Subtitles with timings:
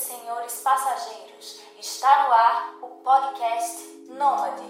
[0.00, 4.62] senhores passageiros, está no ar o podcast Nômade.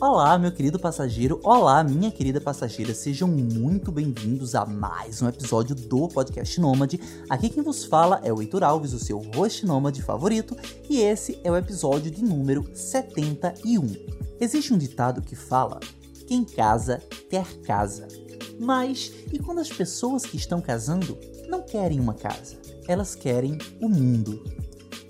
[0.00, 1.38] Olá, meu querido passageiro.
[1.44, 2.94] Olá, minha querida passageira.
[2.94, 6.98] Sejam muito bem-vindos a mais um episódio do podcast Nômade.
[7.28, 10.56] Aqui quem vos fala é o Heitor Alves, o seu host nômade favorito,
[10.88, 13.94] e esse é o episódio de número 71.
[14.40, 15.80] Existe um ditado que fala:
[16.26, 18.08] quem casa quer casa.
[18.58, 22.65] Mas e quando as pessoas que estão casando não querem uma casa?
[22.88, 24.42] Elas querem o mundo.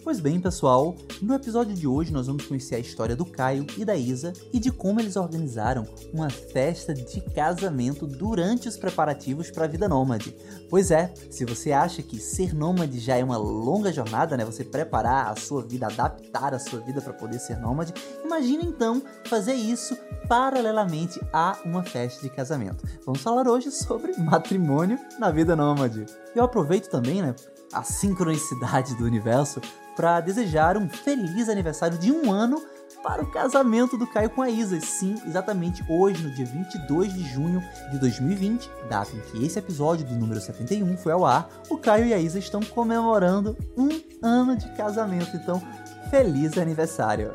[0.07, 3.85] Pois bem, pessoal, no episódio de hoje nós vamos conhecer a história do Caio e
[3.85, 5.85] da Isa e de como eles organizaram
[6.15, 10.33] uma festa de casamento durante os preparativos para a vida nômade.
[10.71, 14.45] Pois é, se você acha que ser nômade já é uma longa jornada, né?
[14.45, 17.93] Você preparar a sua vida, adaptar a sua vida para poder ser nômade,
[18.25, 19.99] imagina então fazer isso
[20.29, 22.85] paralelamente a uma festa de casamento.
[23.05, 26.07] Vamos falar hoje sobre matrimônio na vida nômade.
[26.33, 27.35] Eu aproveito também, né,
[27.73, 29.61] a sincronicidade do universo
[29.95, 32.63] para desejar um feliz aniversário de um ano
[33.03, 34.81] para o casamento do Caio com a Isa.
[34.81, 40.05] Sim, exatamente hoje, no dia 22 de junho de 2020, data em que esse episódio
[40.05, 43.89] do número 71 foi ao ar, o Caio e a Isa estão comemorando um
[44.23, 45.37] ano de casamento.
[45.37, 45.63] Então,
[46.11, 47.33] feliz aniversário!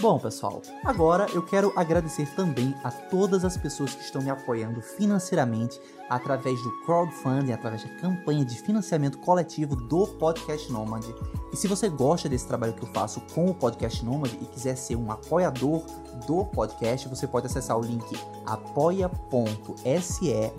[0.00, 4.82] Bom, pessoal, agora eu quero agradecer também a todas as pessoas que estão me apoiando
[4.82, 11.14] financeiramente através do crowdfunding, através da campanha de financiamento coletivo do Podcast Nômade.
[11.52, 14.76] E se você gosta desse trabalho que eu faço com o Podcast Nômade e quiser
[14.76, 15.82] ser um apoiador
[16.26, 18.04] do podcast, você pode acessar o link
[18.46, 19.14] apoia.se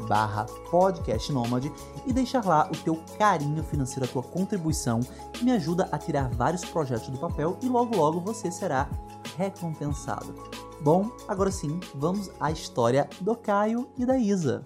[0.08, 1.72] barra podcastnômade
[2.06, 5.00] e deixar lá o teu carinho financeiro, a tua contribuição,
[5.34, 8.90] que me ajuda a tirar vários projetos do papel e logo logo você será
[9.38, 10.34] recompensado.
[10.86, 14.64] Bom, agora sim, vamos à história do Caio e da Isa.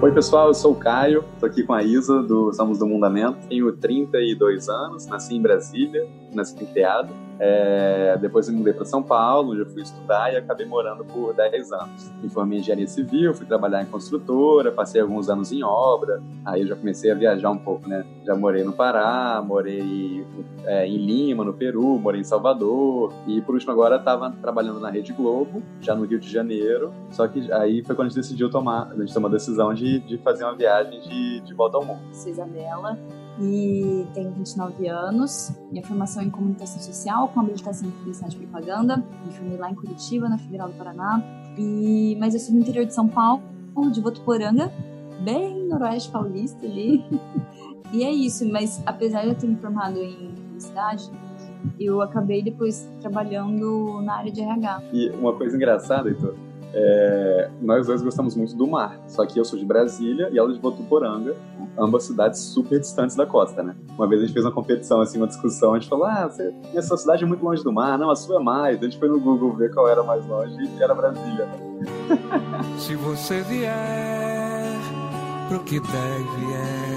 [0.00, 3.48] Oi, pessoal, eu sou o Caio, tô aqui com a Isa do Somos do Mundamento.
[3.48, 7.12] Tenho 32 anos, nasci em Brasília, nasci em Teado.
[7.42, 11.72] É, depois eu mudei para São Paulo, eu fui estudar e acabei morando por 10
[11.72, 12.12] anos.
[12.22, 16.60] Me formei em engenharia civil, fui trabalhar em construtora, passei alguns anos em obra, aí
[16.60, 18.04] eu já comecei a viajar um pouco, né?
[18.26, 20.26] Já morei no Pará, morei
[20.66, 24.90] é, em Lima, no Peru, morei em Salvador e por último agora estava trabalhando na
[24.90, 26.92] Rede Globo, já no Rio de Janeiro.
[27.10, 29.98] Só que aí foi quando a gente decidiu tomar, a gente tomou a decisão de,
[30.00, 32.02] de fazer uma viagem de, de volta ao mundo.
[32.12, 32.98] Sou Isabela,
[33.40, 35.52] e tenho 29 anos.
[35.70, 39.02] Minha formação é em comunicação social, com habilitação em publicidade e propaganda.
[39.24, 41.22] Me formei lá em Curitiba, na Federal do Paraná.
[41.56, 43.42] E, mas eu sou do interior de São Paulo,
[43.92, 44.70] de Votuporanga,
[45.22, 47.04] bem noroeste paulista ali.
[47.92, 51.10] e é isso, mas apesar de eu ter me formado em publicidade,
[51.78, 54.82] eu acabei depois trabalhando na área de RH.
[54.92, 56.34] E uma coisa engraçada, Heitor,
[56.72, 60.52] é, nós dois gostamos muito do mar, só que eu sou de Brasília e ela
[60.52, 61.34] de Votuporanga,
[61.78, 63.74] ambas cidades super distantes da costa, né?
[63.96, 66.54] Uma vez a gente fez uma competição, assim, uma discussão, a gente falou, ah, você,
[66.76, 68.80] a sua cidade é muito longe do mar, não, a sua é mais.
[68.80, 71.48] A gente foi no Google ver qual era mais longe e era Brasília.
[72.78, 74.78] Se você vier
[75.48, 76.89] pro que deve é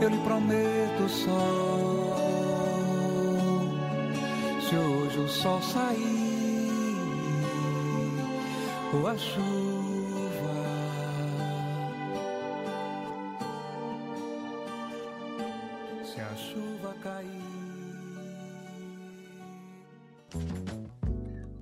[0.00, 2.16] Eu lhe prometo sol.
[4.66, 6.70] Se hoje o sol sair
[8.94, 10.54] ou a chuva,
[16.02, 17.50] se a chuva cair.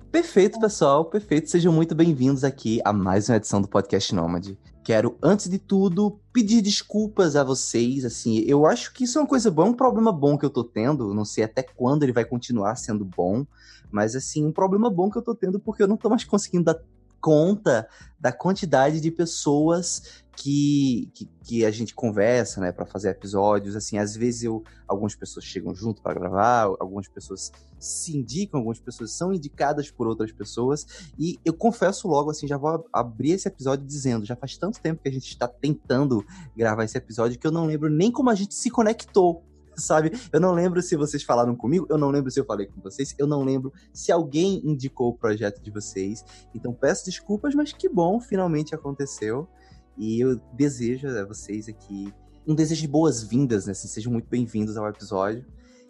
[0.09, 1.49] Perfeito, pessoal, perfeito.
[1.49, 4.57] Sejam muito bem-vindos aqui a mais uma edição do Podcast Nômade.
[4.89, 8.03] Quero, antes de tudo, pedir desculpas a vocês.
[8.03, 10.49] Assim, eu acho que isso é uma coisa boa, é um problema bom que eu
[10.49, 11.13] tô tendo.
[11.13, 13.45] Não sei até quando ele vai continuar sendo bom,
[13.91, 16.63] mas assim, um problema bom que eu tô tendo porque eu não tô mais conseguindo
[16.63, 16.81] dar
[17.21, 17.87] conta
[18.19, 23.75] da quantidade de pessoas que, que, que a gente conversa, né, para fazer episódios.
[23.75, 28.79] Assim, às vezes eu, algumas pessoas chegam junto para gravar, algumas pessoas se indicam, algumas
[28.79, 30.87] pessoas são indicadas por outras pessoas.
[31.19, 35.01] E eu confesso logo, assim, já vou abrir esse episódio dizendo, já faz tanto tempo
[35.03, 36.25] que a gente está tentando
[36.55, 39.43] gravar esse episódio que eu não lembro nem como a gente se conectou
[39.75, 40.11] sabe?
[40.31, 43.13] Eu não lembro se vocês falaram comigo, eu não lembro se eu falei com vocês,
[43.17, 46.23] eu não lembro se alguém indicou o projeto de vocês.
[46.55, 49.47] Então peço desculpas, mas que bom, finalmente aconteceu.
[49.99, 52.13] E eu desejo a vocês aqui
[52.47, 53.73] um desejo de boas-vindas, né?
[53.73, 55.45] Assim, sejam muito bem-vindos ao episódio.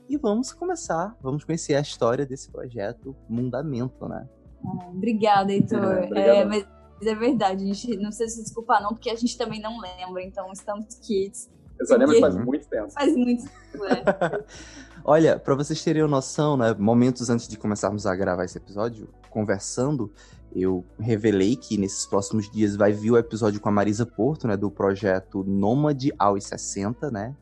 [0.09, 4.27] E vamos começar, vamos conhecer a história desse projeto Mundamento, né?
[4.65, 6.09] Ah, obrigada, Heitor.
[6.17, 6.65] É, mas
[7.03, 10.23] é verdade, a gente não precisa se desculpar não, porque a gente também não lembra,
[10.23, 11.47] então estamos kits
[11.79, 12.89] Eu só lembro que Porque- faz muito tempo.
[12.91, 14.43] Faz muito tempo, é.
[15.11, 16.71] Olha, pra vocês terem noção, né?
[16.77, 20.13] Momentos antes de começarmos a gravar esse episódio, conversando,
[20.55, 24.55] eu revelei que nesses próximos dias vai vir o episódio com a Marisa Porto, né?
[24.55, 27.35] Do projeto Nômade aos 60, né?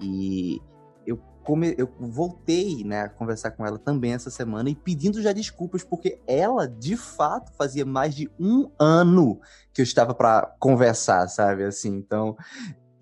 [0.00, 0.60] E
[1.06, 1.76] eu, come...
[1.78, 6.18] eu voltei, né, a conversar com ela também essa semana e pedindo já desculpas, porque
[6.26, 9.40] ela, de fato, fazia mais de um ano
[9.72, 11.62] que eu estava pra conversar, sabe?
[11.62, 12.36] Assim, então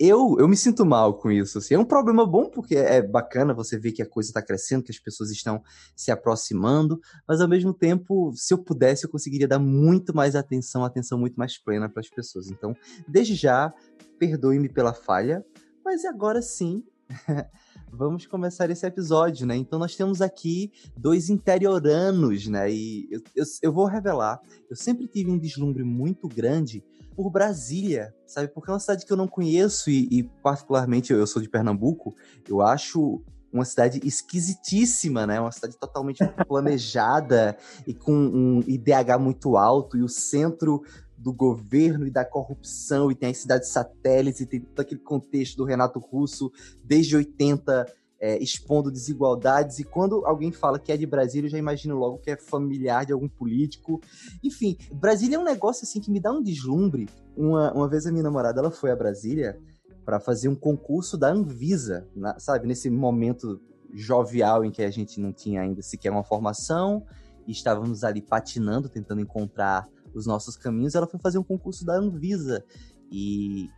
[0.00, 1.58] eu, eu me sinto mal com isso.
[1.58, 1.74] Assim.
[1.74, 4.90] É um problema bom, porque é bacana você ver que a coisa está crescendo, que
[4.90, 5.62] as pessoas estão
[5.94, 6.98] se aproximando,
[7.28, 11.34] mas ao mesmo tempo, se eu pudesse, eu conseguiria dar muito mais atenção, atenção muito
[11.34, 12.48] mais plena para as pessoas.
[12.50, 12.74] Então,
[13.06, 13.74] desde já,
[14.18, 15.44] perdoe-me pela falha,
[15.84, 16.82] mas agora sim.
[17.92, 19.56] Vamos começar esse episódio, né?
[19.56, 22.72] Então nós temos aqui dois interioranos, né?
[22.72, 24.40] E eu, eu, eu vou revelar.
[24.70, 26.84] Eu sempre tive um deslumbre muito grande
[27.20, 28.48] por Brasília, sabe?
[28.48, 32.14] Porque é uma cidade que eu não conheço e, e, particularmente, eu sou de Pernambuco,
[32.48, 33.22] eu acho
[33.52, 35.38] uma cidade esquisitíssima, né?
[35.38, 40.82] Uma cidade totalmente planejada e com um IDH muito alto e o centro
[41.18, 45.58] do governo e da corrupção e tem as cidades satélites e tem todo aquele contexto
[45.58, 46.50] do Renato Russo
[46.82, 47.86] desde 80
[48.20, 52.18] é, expondo desigualdades, e quando alguém fala que é de Brasília, eu já imagino logo
[52.18, 54.00] que é familiar de algum político.
[54.44, 57.08] Enfim, Brasília é um negócio assim que me dá um deslumbre.
[57.34, 59.58] Uma, uma vez a minha namorada ela foi a Brasília
[60.04, 62.66] para fazer um concurso da Anvisa, na, sabe?
[62.66, 63.60] Nesse momento
[63.92, 67.04] jovial em que a gente não tinha ainda sequer uma formação
[67.46, 70.94] e estávamos ali patinando, tentando encontrar os nossos caminhos.
[70.94, 72.64] Ela foi fazer um concurso da Anvisa
[73.10, 73.68] e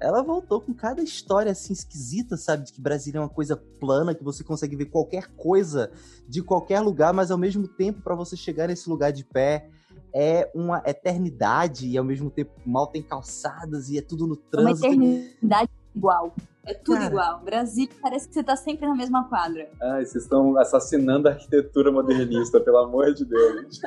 [0.00, 2.64] ela voltou com cada história assim esquisita, sabe?
[2.64, 5.90] De que Brasília é uma coisa plana, que você consegue ver qualquer coisa
[6.28, 9.68] de qualquer lugar, mas ao mesmo tempo, para você chegar nesse lugar de pé,
[10.14, 14.50] é uma eternidade e ao mesmo tempo mal tem calçadas e é tudo no Uma
[14.50, 14.86] trânsito.
[14.86, 16.34] eternidade igual.
[16.66, 17.38] É tudo Cara.
[17.38, 17.44] sim.
[17.44, 19.68] Brasília parece que você tá sempre na mesma quadra.
[19.82, 23.80] Ai, vocês estão assassinando a arquitetura modernista, pelo amor de Deus.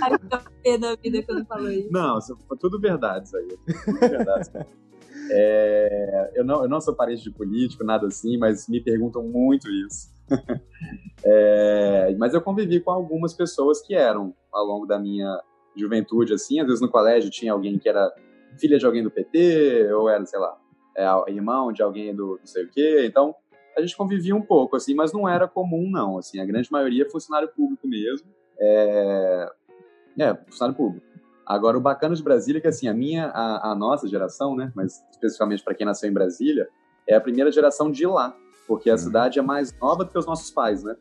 [0.00, 0.18] Ai,
[0.62, 1.92] que da vida quando falou isso.
[1.92, 2.18] Não,
[2.58, 3.58] tudo verdade isso aí.
[3.84, 4.50] Tudo verdade.
[5.30, 9.68] É, eu, não, eu não sou parente de político, nada assim, mas me perguntam muito
[9.70, 10.12] isso.
[11.26, 15.40] É, mas eu convivi com algumas pessoas que eram, ao longo da minha
[15.74, 18.12] juventude, assim, às vezes no colégio tinha alguém que era
[18.60, 20.54] filha de alguém do PT, ou era, sei lá,
[20.96, 23.34] é, irmão de alguém do não sei o quê, então
[23.76, 27.04] a gente convivia um pouco, assim, mas não era comum, não, assim, a grande maioria
[27.04, 29.48] é funcionário público mesmo, é,
[30.18, 31.04] é funcionário público.
[31.44, 34.72] Agora, o bacana de Brasília é que, assim, a minha, a, a nossa geração, né,
[34.74, 36.68] mas especificamente para quem nasceu em Brasília,
[37.06, 38.34] é a primeira geração de lá,
[38.66, 38.98] porque a Uhum.
[38.98, 40.96] cidade é mais nova do que os nossos pais, né?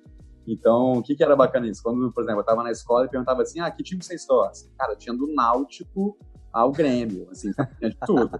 [0.45, 1.81] Então, o que, que era bacana isso?
[1.81, 4.69] Quando, por exemplo, eu estava na escola e perguntava assim, ah, que time você torce?
[4.77, 6.17] Cara, tinha do Náutico
[6.51, 8.37] ao Grêmio, assim, tinha de tudo.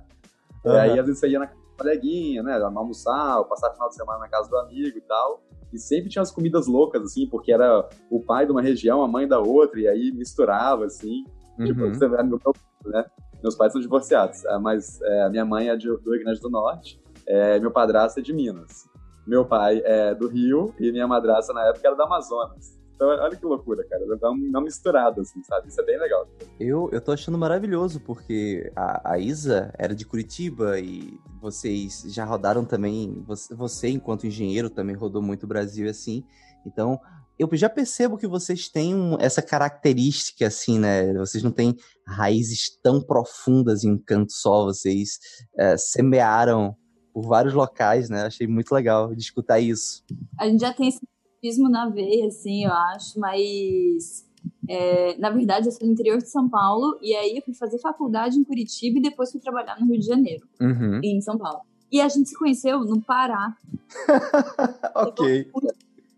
[0.66, 3.90] E aí, às vezes, você ia na casa do coleguinha, né, almoçar, ou passar final
[3.90, 5.42] de semana na casa do amigo e tal,
[5.74, 9.08] e sempre tinha as comidas loucas, assim, porque era o pai de uma região, a
[9.08, 11.24] mãe da outra, e aí misturava, assim,
[11.58, 11.94] Tipo, Uhum.
[11.94, 12.40] você vê, meu,
[12.86, 13.06] né?
[13.42, 16.40] Meus pais são divorciados, ah, mas é, a minha mãe é de, do Rio Grande
[16.40, 18.90] do Norte, é, meu padrasto é de Minas.
[19.28, 22.78] Meu pai é do Rio e minha madrasta na época era do Amazonas.
[22.96, 24.06] Então, olha que loucura, cara.
[24.18, 25.68] Dá um- uma misturada, assim, sabe?
[25.68, 26.28] Isso é bem legal.
[26.60, 32.24] Eu, eu tô achando maravilhoso, porque a, a Isa era de Curitiba e vocês já
[32.24, 33.22] rodaram também.
[33.28, 36.24] Você, você, enquanto engenheiro, também rodou muito o Brasil assim.
[36.66, 37.00] Então,
[37.38, 41.12] eu já percebo que vocês têm um- essa característica, assim, né?
[41.16, 41.76] Vocês não têm
[42.08, 45.18] raízes tão profundas em um canto só, vocês
[45.58, 46.76] é, semearam
[47.14, 48.24] por vários locais, né?
[48.24, 50.04] Achei muito legal de escutar isso.
[50.40, 51.00] A gente já tem esse
[51.44, 54.26] turismo na veia, assim, eu acho, mas.
[54.68, 57.80] é, na verdade, eu sou do interior de São Paulo, e aí eu fui fazer
[57.80, 61.02] faculdade em Curitiba e depois fui trabalhar no Rio de Janeiro, Uhum.
[61.04, 61.60] em São Paulo.
[61.92, 63.56] E a gente se conheceu no Pará.
[64.96, 65.52] ok.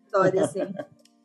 [0.05, 0.59] História, assim.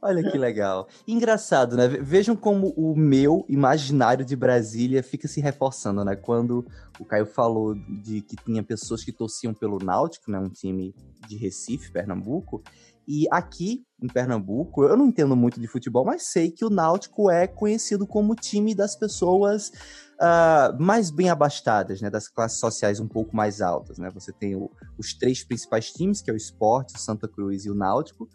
[0.03, 0.89] Olha que legal.
[1.07, 1.87] Engraçado, né?
[1.87, 6.17] Ve- Vejam como o meu imaginário de Brasília fica se reforçando, né?
[6.17, 6.65] Quando
[6.99, 10.39] o Caio falou de que tinha pessoas que torciam pelo Náutico, né?
[10.39, 10.95] Um time
[11.29, 12.63] de Recife, Pernambuco.
[13.07, 17.31] E aqui em Pernambuco, eu não entendo muito de futebol, mas sei que o Náutico
[17.31, 19.71] é conhecido como time das pessoas
[20.19, 22.09] ah, mais bem abastadas, né?
[22.09, 24.11] Das classes sociais um pouco mais altas, né?
[24.15, 27.71] Você tem o- os três principais times, que é o Esporte, o Santa Cruz e
[27.71, 28.27] o Náutico.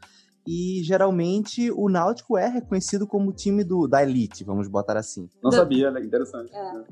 [0.48, 5.28] E geralmente o Náutico é reconhecido como o time do, da elite, vamos botar assim.
[5.44, 6.02] Não sabia, né?
[6.02, 6.54] Interessante.
[6.54, 6.86] É.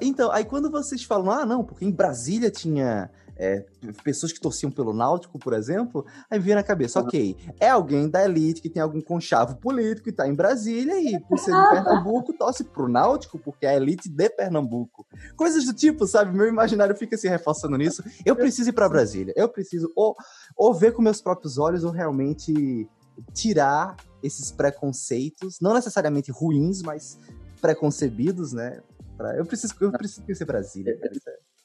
[0.00, 3.64] Então, aí quando vocês falam, ah, não, porque em Brasília tinha é,
[4.02, 8.24] pessoas que torciam pelo Náutico, por exemplo, aí vinha na cabeça, ok, é alguém da
[8.24, 12.32] elite que tem algum conchavo político e tá em Brasília e por ser de Pernambuco
[12.32, 15.06] torce pro Náutico porque é a elite de Pernambuco.
[15.36, 16.36] Coisas do tipo, sabe?
[16.36, 18.02] Meu imaginário fica se reforçando nisso.
[18.26, 19.32] Eu preciso ir para Brasília.
[19.36, 20.16] Eu preciso ou,
[20.56, 22.88] ou ver com meus próprios olhos ou realmente
[23.32, 27.18] tirar esses preconceitos, não necessariamente ruins, mas
[27.60, 28.80] preconcebidos, né?
[29.16, 29.36] Pra...
[29.36, 30.98] Eu preciso, eu preciso conhecer Brasília.
[30.98, 31.12] Cara.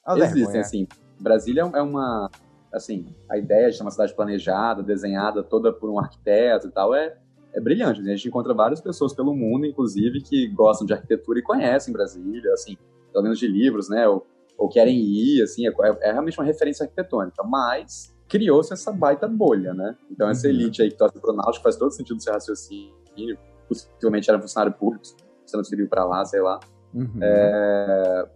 [0.06, 0.88] É Existem, assim.
[1.24, 2.30] Brasília é uma,
[2.72, 7.16] assim, a ideia de uma cidade planejada, desenhada toda por um arquiteto e tal é,
[7.54, 8.02] é brilhante.
[8.02, 8.12] Né?
[8.12, 12.52] A gente encontra várias pessoas pelo mundo, inclusive, que gostam de arquitetura e conhecem Brasília,
[12.52, 12.78] assim,
[13.12, 14.08] pelo menos de livros, né?
[14.08, 14.28] Ou,
[14.58, 17.42] ou querem ir, assim, é, é, realmente uma referência arquitetônica.
[17.44, 19.96] Mas criou-se essa baita bolha, né?
[20.12, 20.54] Então essa uhum.
[20.54, 23.38] elite aí que torce pro Náutico faz todo sentido do seu raciocínio.
[23.68, 25.06] Possivelmente era funcionário público,
[25.46, 26.60] você não serviu para lá, sei lá.
[26.94, 27.20] Uhum.
[27.22, 28.30] É,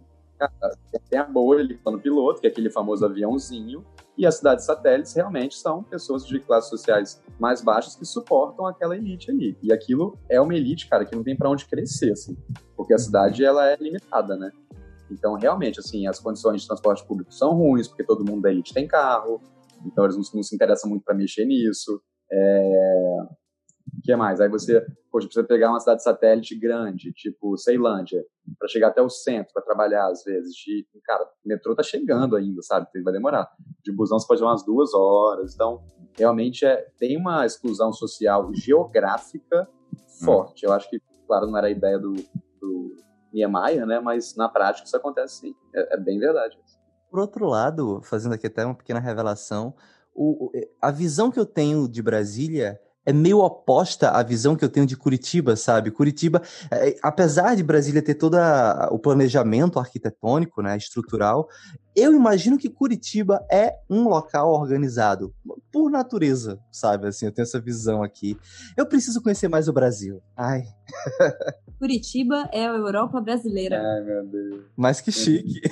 [1.08, 3.84] tem a bolha ali no piloto, que é aquele famoso aviãozinho,
[4.16, 8.96] e as cidades satélites realmente são pessoas de classes sociais mais baixas que suportam aquela
[8.96, 9.56] elite ali.
[9.62, 12.36] E aquilo é uma elite, cara, que não tem para onde crescer, assim,
[12.76, 14.50] porque a cidade ela é limitada, né?
[15.10, 18.74] Então, realmente, assim, as condições de transporte público são ruins, porque todo mundo da elite
[18.74, 19.40] tem carro,
[19.86, 22.00] então eles não, não se interessam muito para mexer nisso.
[22.30, 23.18] É...
[23.98, 24.40] O que mais?
[24.40, 28.24] Aí você, poxa, precisa pegar uma cidade satélite grande, tipo Ceilândia,
[28.58, 30.54] para chegar até o centro, para trabalhar às vezes.
[30.54, 32.86] De, cara, o metrô tá chegando ainda, sabe?
[33.02, 33.50] Vai demorar.
[33.82, 35.54] De busão você pode umas duas horas.
[35.54, 35.82] Então,
[36.16, 39.68] realmente é, tem uma exclusão social geográfica
[40.22, 40.64] forte.
[40.64, 40.70] Hum.
[40.70, 42.14] Eu acho que, claro, não era a ideia do,
[42.60, 42.96] do
[43.32, 43.98] Niemeyer, né?
[43.98, 45.54] Mas na prática isso acontece sim.
[45.74, 46.56] É, é bem verdade.
[47.10, 49.74] Por outro lado, fazendo aqui até uma pequena revelação,
[50.14, 50.50] o,
[50.80, 52.78] a visão que eu tenho de Brasília
[53.08, 55.90] é meio oposta à visão que eu tenho de Curitiba, sabe?
[55.90, 58.36] Curitiba, é, apesar de Brasília ter todo
[58.90, 61.48] o planejamento arquitetônico, né, estrutural,
[61.96, 65.34] eu imagino que Curitiba é um local organizado
[65.72, 67.08] por natureza, sabe?
[67.08, 68.36] Assim, eu tenho essa visão aqui.
[68.76, 70.20] Eu preciso conhecer mais o Brasil.
[70.36, 70.64] Ai.
[71.80, 73.80] Curitiba é a Europa brasileira.
[73.80, 74.64] Ai, meu Deus.
[74.76, 75.62] Mas que chique.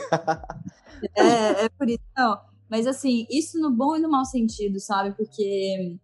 [1.14, 2.00] é, é por isso.
[2.16, 2.40] Não,
[2.70, 5.14] mas assim, isso no bom e no mau sentido, sabe?
[5.14, 5.98] Porque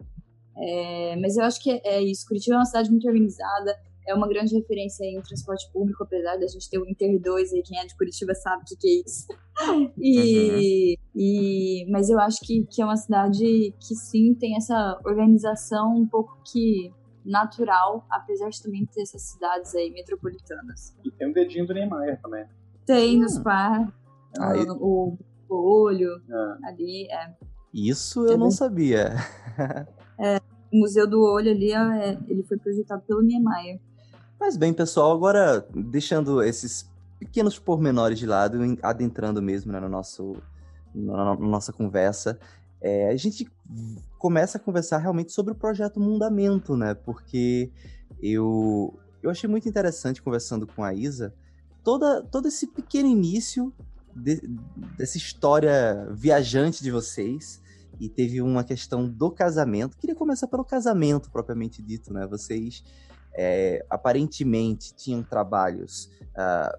[0.57, 2.27] é, mas eu acho que é, é, isso.
[2.27, 6.47] Curitiba é uma cidade muito organizada, é uma grande referência em transporte público, apesar da
[6.47, 9.03] gente ter o Inter 2 aí, quem é de Curitiba sabe o que, que é
[9.07, 9.27] isso.
[9.99, 11.11] E, uhum.
[11.15, 16.09] e, mas eu acho que, que é uma cidade que sim tem essa organização um
[16.09, 16.91] pouco que
[17.25, 20.97] natural, apesar de também ter essas cidades aí metropolitanas.
[21.05, 22.47] E tem um dedinho do Neymar também.
[22.85, 23.21] Tem hum.
[23.21, 23.93] nos par,
[24.81, 25.17] o,
[25.49, 26.59] o, olho ah.
[26.65, 27.35] ali, é.
[27.73, 29.15] Isso eu não sabia.
[30.19, 30.41] É,
[30.73, 33.81] o Museu do Olho ali, é, ele foi projetado pelo Niemeyer.
[34.39, 36.89] Mas bem, pessoal, agora deixando esses
[37.19, 40.37] pequenos pormenores de lado, adentrando mesmo né, no nosso,
[40.95, 42.39] na, na nossa conversa,
[42.81, 43.51] é, a gente
[44.19, 46.95] começa a conversar realmente sobre o projeto Mundamento, né?
[46.95, 47.71] Porque
[48.21, 51.35] eu, eu achei muito interessante conversando com a Isa
[51.83, 53.73] toda, todo esse pequeno início
[54.15, 54.41] de,
[54.97, 57.61] dessa história viajante de vocês
[58.01, 59.97] e teve uma questão do casamento.
[59.97, 62.27] Queria começar pelo casamento propriamente dito, né?
[62.27, 62.83] Vocês
[63.35, 66.79] é, aparentemente tinham trabalhos, uh,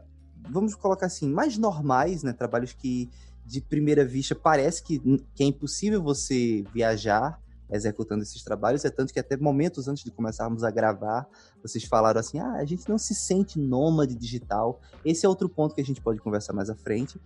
[0.49, 2.33] vamos colocar assim, mais normais, né?
[2.33, 3.09] Trabalhos que
[3.45, 4.99] de primeira vista parece que,
[5.33, 7.41] que é impossível você viajar
[7.73, 11.27] executando esses trabalhos, é tanto que até momentos antes de começarmos a gravar,
[11.61, 14.79] vocês falaram assim, ah, a gente não se sente nômade digital.
[15.03, 17.19] Esse é outro ponto que a gente pode conversar mais à frente.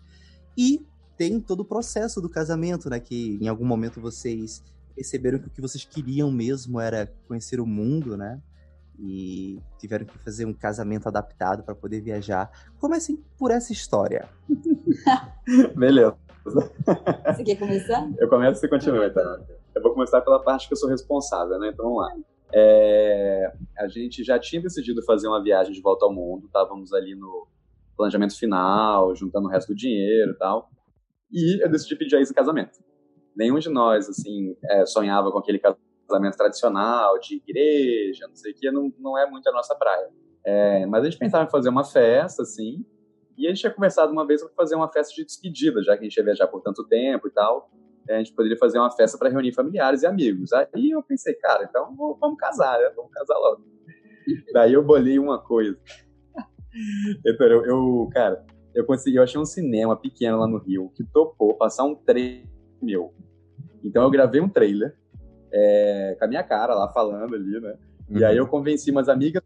[0.58, 0.86] E
[1.18, 3.00] tem todo o processo do casamento, né?
[3.00, 4.64] Que em algum momento vocês
[4.96, 8.42] perceberam que o que vocês queriam mesmo era conhecer o mundo, né?
[9.00, 12.50] E tiveram que fazer um casamento adaptado para poder viajar.
[12.80, 14.28] Comecem por essa história.
[15.76, 16.18] Beleza.
[16.46, 18.10] Você quer começar?
[18.18, 19.57] Eu começo e você continua, então.
[19.78, 21.70] Eu vou começar pela parte que eu sou responsável, né?
[21.72, 22.16] Então vamos lá.
[22.52, 27.14] É, a gente já tinha decidido fazer uma viagem de volta ao mundo, estávamos ali
[27.14, 27.48] no
[27.96, 30.70] planejamento final, juntando o resto do dinheiro e tal.
[31.32, 32.80] E eu decidi pedir a Isa em casamento.
[33.36, 38.56] Nenhum de nós, assim, é, sonhava com aquele casamento tradicional, de igreja, não sei o
[38.56, 40.10] que, não, não é muito a nossa praia.
[40.44, 42.84] É, mas a gente pensava em fazer uma festa, assim,
[43.38, 46.02] e a gente tinha conversado uma vez para fazer uma festa de despedida, já que
[46.02, 47.70] a gente ia viajar por tanto tempo e tal.
[48.10, 50.52] A gente poderia fazer uma festa para reunir familiares e amigos.
[50.54, 52.92] Aí eu pensei, cara, então vamos casar, né?
[52.96, 53.64] Vamos casar logo.
[54.54, 55.78] Daí eu bolei uma coisa.
[57.26, 61.04] Então, eu, eu, cara, eu consegui, eu achei um cinema pequeno lá no Rio que
[61.04, 62.46] topou passar um trailer
[62.82, 63.14] meu.
[63.84, 64.96] Então eu gravei um trailer
[65.52, 67.76] é, com a minha cara lá falando ali, né?
[68.10, 68.18] Uhum.
[68.20, 69.42] E aí eu convenci umas amigas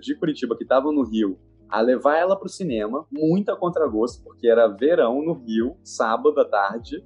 [0.00, 4.46] de Curitiba que estavam no Rio a levar ela pro cinema, muito a contragosto, porque
[4.46, 7.04] era verão no Rio, sábado à tarde.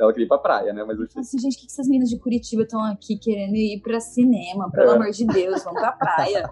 [0.00, 0.82] Ela queria ir pra praia, né?
[0.82, 4.00] Mas eu assim, gente, por que essas meninas de Curitiba estão aqui querendo ir pra
[4.00, 4.70] cinema?
[4.70, 4.94] Pelo É.
[4.96, 6.50] amor de Deus, vamos pra praia.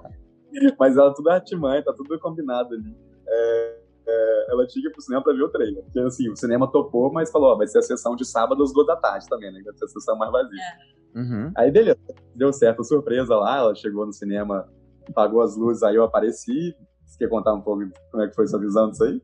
[0.78, 2.94] Mas ela tudo artimanha, tá tudo combinado ali.
[3.26, 5.82] É, é, ela tinha que ir pro cinema pra ver o trailer.
[5.82, 8.72] Porque assim, o cinema topou, mas falou, ó, vai ser a sessão de sábado às
[8.72, 9.62] duas da tarde também, né?
[9.64, 10.62] Vai ser a sessão mais vazia.
[11.14, 11.52] Uhum.
[11.56, 11.98] Aí, beleza,
[12.34, 14.68] deu certo a surpresa lá, ela chegou no cinema,
[15.08, 16.74] apagou as luzes, aí eu apareci.
[17.04, 19.22] Você quer contar um pouco como é que foi sua visão disso aí?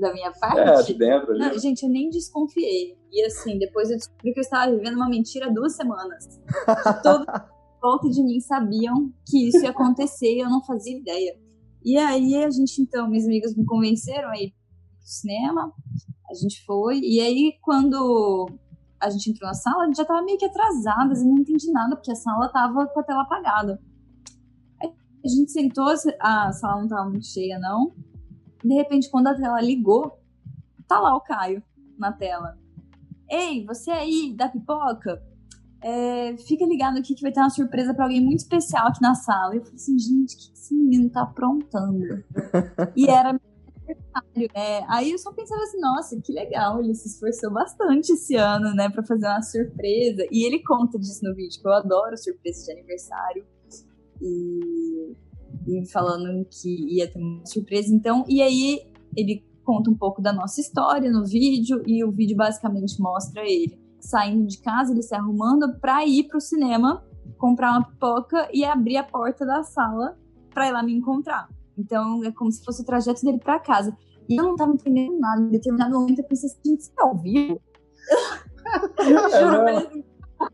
[0.00, 0.92] Da minha É, parte.
[0.92, 1.38] de dentro ali.
[1.40, 2.96] Não, gente, eu nem desconfiei.
[3.10, 6.38] E assim, depois eu descobri que eu estava vivendo uma mentira duas semanas.
[7.76, 11.38] Em volta de mim sabiam que isso ia acontecer e eu não fazia ideia.
[11.84, 15.72] E aí a gente, então, meus amigos me convenceram a ir pro cinema.
[16.28, 16.98] A gente foi.
[16.98, 18.48] E aí, quando
[19.00, 21.70] a gente entrou na sala, a gente já tava meio que atrasadas e não entendi
[21.70, 23.80] nada, porque a sala tava com a tela apagada.
[24.82, 24.90] Aí
[25.24, 25.86] a gente sentou,
[26.20, 27.94] a sala não tava muito cheia, não.
[28.64, 30.18] De repente, quando a tela ligou,
[30.88, 31.62] tá lá o Caio
[31.98, 32.58] na tela.
[33.30, 35.22] Ei, você aí da pipoca?
[35.82, 39.14] É, fica ligado aqui que vai ter uma surpresa pra alguém muito especial aqui na
[39.14, 39.54] sala.
[39.54, 42.24] Eu falei assim, gente, o que esse menino tá aprontando?
[42.96, 43.40] e era meu
[43.86, 44.86] aniversário, né?
[44.88, 48.88] Aí eu só pensava assim, nossa, que legal, ele se esforçou bastante esse ano, né,
[48.88, 50.26] pra fazer uma surpresa.
[50.30, 53.46] E ele conta disso no vídeo, que eu adoro surpresas de aniversário.
[54.20, 55.14] E,
[55.66, 58.24] e falando que ia ter uma surpresa, então.
[58.28, 58.80] E aí
[59.16, 63.78] ele conta um pouco da nossa história no vídeo, e o vídeo basicamente mostra ele
[64.00, 67.04] saindo de casa, ele se arrumando pra ir pro cinema,
[67.38, 70.16] comprar uma pipoca e abrir a porta da sala
[70.54, 71.48] pra ir lá me encontrar.
[71.76, 73.96] Então é como se fosse o trajeto dele pra casa.
[74.28, 75.42] E eu não tava entendendo nada.
[75.42, 77.60] Em determinado momento eu pensei assim, gente, você é ao vivo?
[78.98, 80.04] eu juro, assim,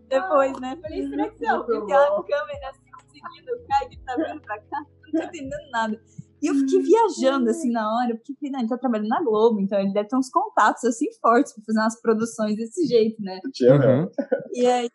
[0.08, 0.78] depois, né?
[0.80, 1.86] Falei, será que você é ao vivo?
[1.86, 2.81] Tem uma câmera assim,
[3.22, 4.86] seguindo o cara que tá vindo pra cá?
[5.04, 6.00] Não tô entendendo nada.
[6.42, 9.78] E eu fiquei viajando assim na hora, porque não, ele tá trabalhando na Globo, então
[9.78, 13.38] ele deve ter uns contatos assim fortes pra fazer umas produções desse jeito, né?
[13.52, 14.10] Tinha, Uhum.
[14.52, 14.90] E aí,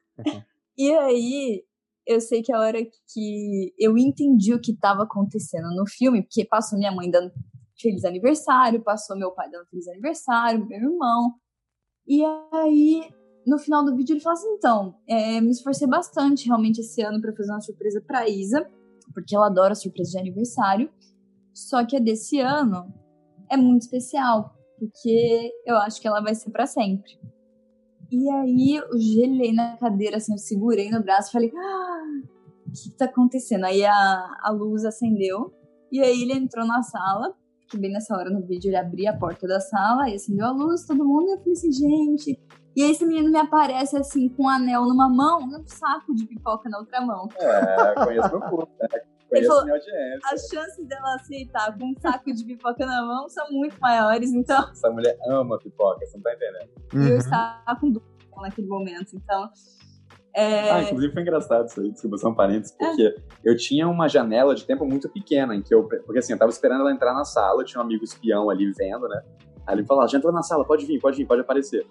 [0.78, 1.64] e aí
[2.06, 2.80] eu sei que a hora
[3.14, 7.32] que eu entendi o que estava acontecendo no filme, porque passou minha mãe dando
[7.80, 11.34] feliz aniversário, passou meu pai dando feliz aniversário, meu irmão.
[12.06, 13.10] E aí,
[13.48, 17.22] no final do vídeo, ele falou assim: então, é, me esforcei bastante realmente esse ano
[17.22, 18.70] para fazer uma surpresa pra Isa,
[19.14, 20.92] porque ela adora surpresa de aniversário.
[21.54, 22.94] Só que a desse ano
[23.50, 27.18] é muito especial, porque eu acho que ela vai ser para sempre.
[28.12, 32.04] E aí eu gelei na cadeira, assim, eu segurei no braço e falei, ah,
[32.68, 33.66] o que tá acontecendo?
[33.66, 35.54] Aí a, a luz acendeu,
[35.92, 37.34] e aí ele entrou na sala,
[37.70, 40.52] que bem nessa hora no vídeo ele abria a porta da sala, e acendeu a
[40.52, 42.40] luz, todo mundo, e eu falei assim, gente.
[42.78, 46.14] E aí esse menino me aparece assim, com um anel numa mão e um saco
[46.14, 47.28] de pipoca na outra mão.
[47.40, 48.88] É, conheço meu público, né?
[49.30, 50.20] Ele Conheço falou- minha audiência.
[50.32, 54.70] As chances dela aceitar com um saco de pipoca na mão são muito maiores, então
[54.72, 56.70] Essa mulher ama pipoca, você não tá entendendo.
[56.94, 57.18] eu Uhum.
[57.18, 58.12] estava com dúvida
[58.42, 59.16] naquele momento.
[59.16, 59.50] Então,
[60.36, 64.54] é, Ah, inclusive foi engraçado isso aí, desculpa, são parênteses, porque eu tinha uma janela
[64.56, 65.84] de tempo muito pequena, em que eu.
[65.84, 69.10] Porque assim, eu tava esperando ela entrar na sala, tinha um amigo espião ali vendo,
[69.10, 69.24] né?
[69.66, 71.86] Aí ele falou: ah, já entrou na sala, pode vir, pode vir, pode aparecer.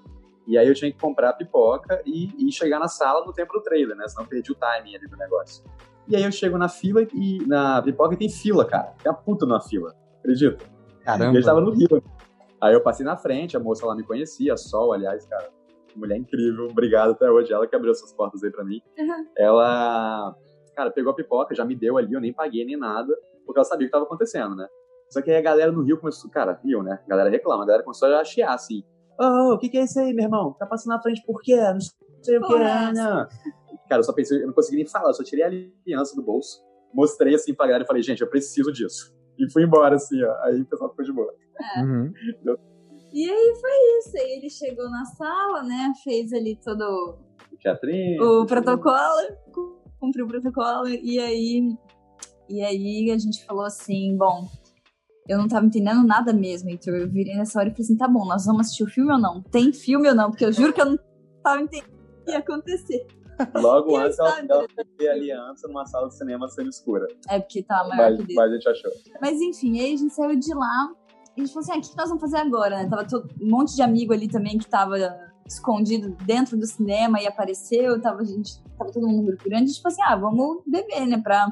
[0.46, 3.52] E aí eu tinha que comprar a pipoca e, e chegar na sala no tempo
[3.52, 4.06] do trailer, né?
[4.08, 5.64] Senão eu perdi o timing ali do negócio.
[6.08, 8.94] E aí eu chego na fila e na pipoca e tem fila, cara.
[9.02, 10.64] Tem uma puta na fila, acredita?
[11.00, 11.36] E Caramba.
[11.36, 12.02] ele tava no Rio.
[12.60, 15.50] Aí eu passei na frente, a moça lá me conhecia, a Sol, aliás, cara,
[15.96, 18.80] mulher incrível, obrigado até hoje, ela que abriu essas portas aí pra mim.
[18.98, 19.26] Uhum.
[19.36, 20.34] Ela,
[20.74, 23.64] cara, pegou a pipoca, já me deu ali, eu nem paguei nem nada, porque ela
[23.64, 24.66] sabia o que tava acontecendo, né?
[25.10, 27.00] Só que aí a galera no Rio começou, cara, Rio, né?
[27.04, 28.82] A galera reclama, a galera começou a chiar, assim.
[29.18, 30.52] Ô, o que que é isso aí, meu irmão?
[30.58, 31.56] Tá passando na frente por quê?
[31.56, 31.80] Não
[32.22, 33.26] sei o que, é não.
[33.88, 36.22] Cara, eu só pensei, eu não consegui nem falar, eu só tirei a aliança do
[36.22, 36.60] bolso,
[36.92, 39.14] mostrei assim pra galera e falei, gente, eu preciso disso.
[39.38, 40.32] E fui embora, assim, ó.
[40.44, 41.32] Aí o pessoal ficou de boa.
[41.78, 42.12] Uhum.
[43.12, 44.16] E aí foi isso.
[44.16, 45.92] Aí ele chegou na sala, né?
[46.02, 47.18] Fez ali todo
[47.52, 48.22] O teatrinho.
[48.22, 50.88] o protocolo, cu- cumpriu o protocolo.
[50.88, 51.76] E aí,
[52.48, 54.48] e aí a gente falou assim: bom,
[55.28, 56.94] eu não tava entendendo nada mesmo, Heitor.
[56.94, 59.18] Eu virei nessa hora e falei assim: tá bom, nós vamos assistir o filme ou
[59.18, 59.42] não?
[59.42, 60.30] Tem filme ou não?
[60.30, 60.98] Porque eu juro que eu não
[61.42, 63.06] tava entendendo o que ia acontecer.
[63.54, 67.06] Logo antes ela, ela fez a aliança numa sala de cinema semi-escura.
[67.28, 68.34] É porque tava maior Mas, que dele.
[68.34, 68.90] mas a gente achou.
[69.20, 70.92] Mas enfim, aí a gente saiu de lá
[71.36, 72.88] e a gente falou assim: ah, o que nós vamos fazer agora, né?
[72.88, 74.96] Tava todo, um monte de amigo ali também que tava
[75.46, 79.82] escondido dentro do cinema e apareceu, tava, a gente, tava todo mundo grande, a gente
[79.82, 81.18] falou assim: ah, vamos beber, né?
[81.18, 81.46] Pra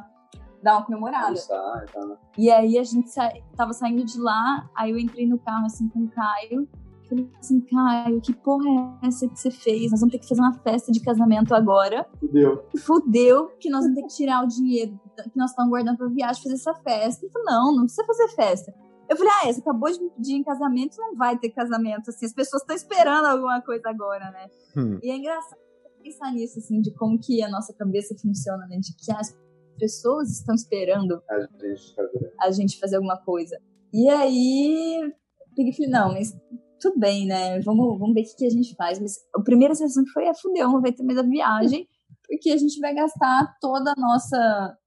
[0.65, 1.27] dar uma comemorada.
[1.27, 2.17] Almoçar e tal, né?
[2.37, 5.89] E aí a gente sa tava saindo de lá, aí eu entrei no carro assim
[5.89, 6.69] com o Caio.
[7.07, 9.91] Falei assim, Caio, que porra é essa que você fez?
[9.91, 12.09] Nós vamos ter que fazer uma festa de casamento agora.
[12.19, 12.65] Fudeu.
[12.79, 16.43] Fudeu que nós vamos ter que tirar o dinheiro que nós estamos guardando pra viagem
[16.43, 17.25] fazer essa festa.
[17.25, 18.75] Ele falou, não, não precisa fazer festa.
[19.09, 22.25] Eu falei, ah, você acabou de me pedir em casamento, não vai ter casamento, assim,
[22.25, 24.47] as pessoas estão esperando alguma coisa agora, né?
[24.75, 24.99] Hum.
[25.03, 25.59] E é engraçado
[26.05, 28.79] pensar nisso, assim, de como que a nossa cabeça funciona, né?
[28.79, 29.35] De que as
[29.75, 32.35] pessoas estão esperando A gente fazer.
[32.41, 33.61] a gente fazer alguma coisa.
[33.93, 35.13] E aí,
[35.55, 36.37] peguei e falei, não, mas
[36.81, 37.61] tudo bem, né?
[37.61, 38.99] Vamos, vamos ver o que, que a gente faz.
[38.99, 41.89] Mas a primeira sensação que foi, é, fudeu, não vai ter mais a viagem,
[42.27, 44.79] porque a gente vai gastar toda a nossa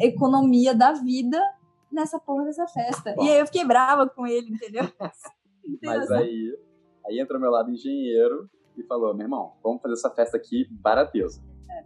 [0.00, 1.40] economia da vida
[1.90, 3.14] nessa porra dessa festa.
[3.14, 3.24] Bom.
[3.24, 4.84] E aí eu fiquei brava com ele, entendeu?
[5.82, 6.54] Mas aí,
[7.06, 11.42] aí entra meu lado engenheiro e falou, meu irmão, vamos fazer essa festa aqui barateza.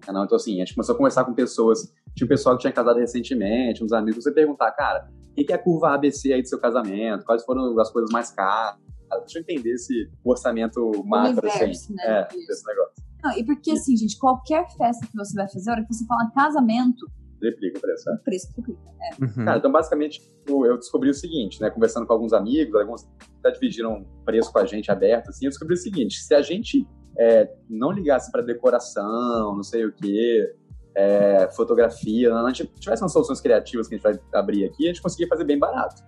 [0.07, 0.13] É.
[0.13, 2.73] Não, então assim, a gente começou a conversar com pessoas, tinha um pessoal que tinha
[2.73, 6.49] casado recentemente, uns amigos, você perguntar, cara, o que é a curva ABC aí do
[6.49, 7.25] seu casamento?
[7.25, 8.79] Quais foram as coisas mais caras?
[9.21, 12.95] Deixa eu entender esse orçamento macro, universo, assim, né, é, desse negócio.
[13.23, 16.07] Não, e porque assim, gente, qualquer festa que você vai fazer, a hora que você
[16.07, 17.07] fala casamento,
[17.43, 18.15] Replica o preço, é.
[18.15, 18.81] o preço triplica.
[19.21, 19.45] Uhum.
[19.45, 21.71] Cara, então basicamente eu eu descobri o seguinte, né?
[21.71, 25.75] Conversando com alguns amigos, alguns até dividiram preço com a gente aberto, assim, eu descobri
[25.75, 26.87] o seguinte: se a gente
[27.19, 30.55] é, não ligasse para decoração, não sei o quê,
[30.97, 34.89] é, fotografia, a gente tivesse umas soluções criativas que a gente vai abrir aqui, a
[34.89, 36.03] gente conseguia fazer bem barato.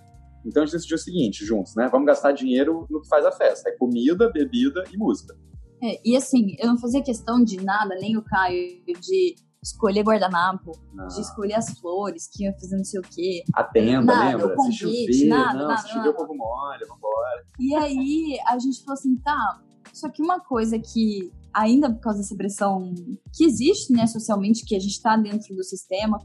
[0.44, 1.88] Então a gente decidiu o seguinte, juntos, né?
[1.90, 5.36] Vamos gastar dinheiro no que faz a festa: é comida, bebida e música.
[5.82, 10.72] É, e assim, eu não fazia questão de nada, nem o Caio, de escolher guardanapo,
[10.92, 11.06] Não.
[11.06, 13.44] de escolher as flores, que ia fazer não sei o quê.
[13.54, 14.46] A tenda, Nada, lembra?
[14.48, 17.44] o convite, se chover, nada, não, nada, se chover o povo molha, vambora.
[17.60, 22.18] E aí a gente falou assim, tá, só que uma coisa que, ainda por causa
[22.18, 22.94] dessa pressão
[23.34, 26.18] que existe, né, socialmente, que a gente tá dentro do sistema,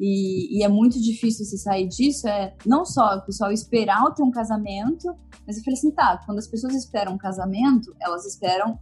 [0.00, 4.22] e, e é muito difícil se sair disso, é não só o pessoal esperar ter
[4.22, 5.14] um casamento,
[5.46, 8.78] mas eu falei assim, tá, quando as pessoas esperam um casamento, elas esperam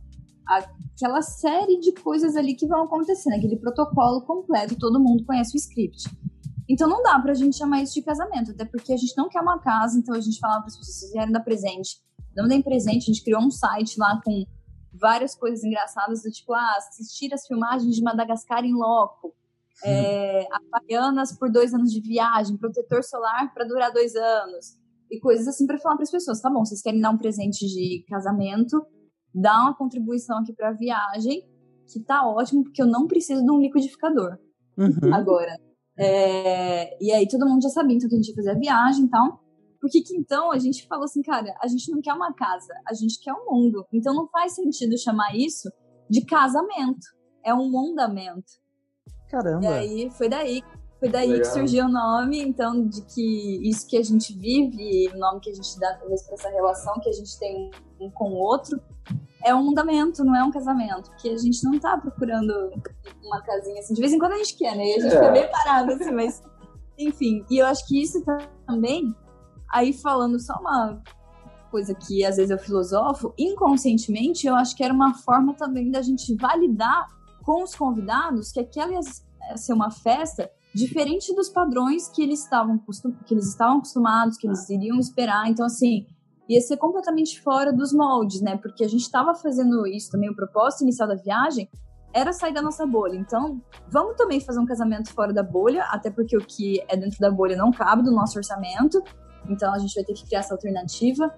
[0.46, 5.58] aquela série de coisas ali que vão acontecendo, aquele protocolo completo, todo mundo conhece o
[5.58, 6.08] script.
[6.68, 9.40] Então não dá pra gente chamar isso de casamento, até porque a gente não quer
[9.40, 11.98] uma casa, então a gente falava para as pessoas, vocês vierem dar presente,
[12.36, 14.44] não deem presente, a gente criou um site lá com
[15.00, 19.34] várias coisas engraçadas, do tipo, ah, assistir as filmagens de Madagascar em loco,
[19.84, 24.78] é, Havaianas por dois anos de viagem, protetor solar para durar dois anos,
[25.10, 27.66] e coisas assim para falar para as pessoas, tá bom, vocês querem dar um presente
[27.66, 28.84] de casamento,
[29.34, 31.42] dá uma contribuição aqui para a viagem,
[31.90, 34.38] que tá ótimo, porque eu não preciso de um liquidificador
[34.78, 35.12] Uhum.
[35.12, 35.54] agora.
[35.98, 39.04] É, e aí todo mundo já sabia então que a gente ia fazer a viagem
[39.04, 39.44] e tal.
[39.80, 42.92] Porque que então a gente falou assim, cara, a gente não quer uma casa, a
[42.92, 43.86] gente quer um mundo.
[43.92, 45.70] Então não faz sentido chamar isso
[46.08, 47.06] de casamento.
[47.42, 48.52] É um mundamento.
[49.30, 49.64] Caramba.
[49.64, 50.62] E aí foi daí,
[50.98, 51.52] foi daí que Legal.
[51.52, 55.54] surgiu o nome, então, de que isso que a gente vive, o nome que a
[55.54, 58.78] gente dá talvez pra essa relação que a gente tem um com o outro,
[59.42, 61.08] é um mundamento, não é um casamento.
[61.10, 62.52] Porque a gente não tá procurando
[63.24, 63.94] uma casinha assim.
[63.94, 64.84] De vez em quando a gente quer, né?
[64.84, 65.20] E a gente É.
[65.20, 66.42] fica bem parado, assim, mas.
[66.98, 68.22] Enfim, e eu acho que isso
[68.66, 69.14] também,
[69.72, 71.02] aí falando só uma
[71.70, 76.02] coisa que às vezes eu filosofo, inconscientemente eu acho que era uma forma também da
[76.02, 77.06] gente validar
[77.44, 79.00] com os convidados que aquela ia
[79.56, 82.78] ser uma festa diferente dos padrões que eles estavam
[83.26, 85.48] que eles estavam acostumados, que eles iriam esperar.
[85.48, 86.06] Então assim,
[86.48, 88.56] ia ser completamente fora dos moldes, né?
[88.56, 91.68] Porque a gente estava fazendo isso também, o propósito inicial da viagem
[92.12, 93.16] era sair da nossa bolha.
[93.16, 97.18] Então, vamos também fazer um casamento fora da bolha, até porque o que é dentro
[97.20, 99.02] da bolha não cabe do nosso orçamento.
[99.50, 101.34] Então, a gente vai ter que criar essa alternativa.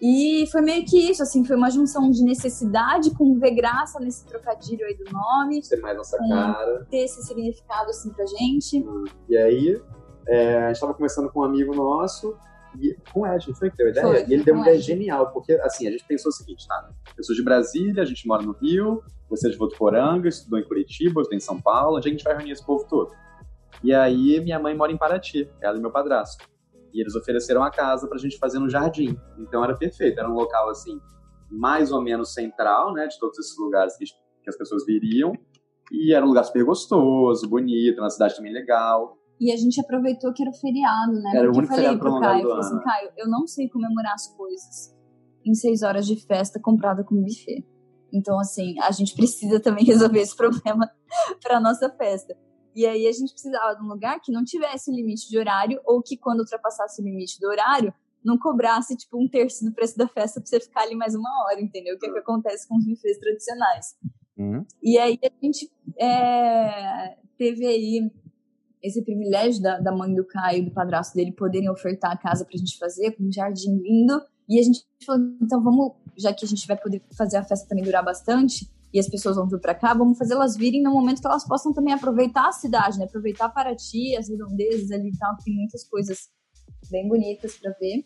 [0.00, 4.24] E foi meio que isso, assim, foi uma junção de necessidade com ver graça nesse
[4.24, 6.28] trocadilho aí do nome, Ser mais nossa Hum.
[6.28, 6.86] cara.
[6.90, 8.82] ter esse significado, assim, pra gente.
[9.28, 9.78] E aí,
[10.26, 12.34] é, a gente tava conversando com um amigo nosso,
[12.78, 14.06] e, com o Ed, não foi que deu a ideia?
[14.06, 14.84] Foi, e ele deu uma ideia Ed.
[14.84, 16.88] genial, porque assim, a gente pensou o seguinte, tá?
[17.18, 20.64] Eu sou de Brasília, a gente mora no Rio, você é de Votuporanga, estudou em
[20.64, 23.12] Curitiba, estou em São Paulo, onde a gente vai reunir esse povo todo?
[23.82, 26.44] E aí, minha mãe mora em Paraty, ela e meu padrasto.
[26.92, 29.16] E eles ofereceram a casa pra gente fazer no jardim.
[29.38, 31.00] Então era perfeito, era um local assim,
[31.50, 35.32] mais ou menos central, né, de todos esses lugares que, que as pessoas viriam.
[35.90, 39.16] E era um lugar super gostoso, bonito, uma cidade também legal.
[39.40, 41.30] E a gente aproveitou que era o feriado, né?
[41.34, 42.80] Era o Porque eu único falei feriado pro Caio, eu falei assim.
[42.80, 44.94] Caio, eu não sei comemorar as coisas
[45.44, 47.66] em seis horas de festa comprada com buffet.
[48.12, 50.90] Então, assim, a gente precisa também resolver esse problema
[51.42, 52.36] pra nossa festa.
[52.74, 56.02] E aí a gente precisava de um lugar que não tivesse limite de horário, ou
[56.02, 57.92] que quando ultrapassasse o limite do horário,
[58.24, 61.30] não cobrasse, tipo, um terço do preço da festa pra você ficar ali mais uma
[61.44, 61.98] hora, entendeu?
[61.98, 63.96] Que é o que acontece com os buffets tradicionais.
[64.38, 64.64] Hum.
[64.82, 68.10] E aí a gente é, teve aí
[68.82, 72.44] esse privilégio da, da mãe do Caio e do padrasto dele poderem ofertar a casa
[72.44, 74.20] pra gente fazer, com um jardim lindo.
[74.48, 77.68] E a gente falou, então vamos, já que a gente vai poder fazer a festa
[77.68, 80.90] também durar bastante, e as pessoas vão vir pra cá, vamos fazer elas virem no
[80.92, 83.04] momento que elas possam também aproveitar a cidade, né?
[83.04, 86.28] Aproveitar Paraty, as redondezas ali e tal, tem muitas coisas
[86.90, 88.04] bem bonitas para ver.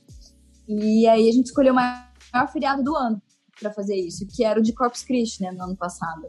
[0.68, 3.20] E aí a gente escolheu o maior feriado do ano
[3.61, 6.27] para fazer isso, que era o de Corpus Christi, né, no ano passado.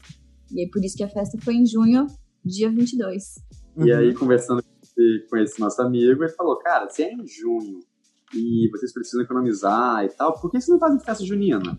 [0.51, 2.07] E aí por isso que a festa foi em junho,
[2.43, 3.35] dia 22.
[3.77, 4.15] E aí, Uhum.
[4.19, 7.79] conversando com esse- com esse nosso amigo, ele falou, cara, se é em junho
[8.33, 11.77] e vocês precisam economizar e tal, por que vocês não fazem festa junina?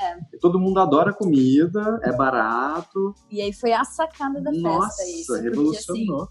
[0.00, 0.18] É.
[0.40, 3.14] Todo mundo adora comida, é barato.
[3.30, 6.28] E aí foi a sacada da Nossa, festa isso, porque assim, revolucionou.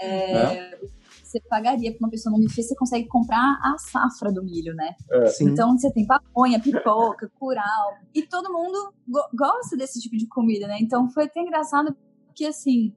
[0.00, 0.78] é,
[1.22, 4.94] você pagaria para uma pessoa no buffet, você consegue comprar a safra do milho, né?
[5.28, 5.50] Sim.
[5.50, 7.94] Então você tem pamonha, pipoca, curau.
[8.14, 10.78] E todo mundo go- gosta desse tipo de comida, né?
[10.80, 12.94] Então foi até engraçado porque assim.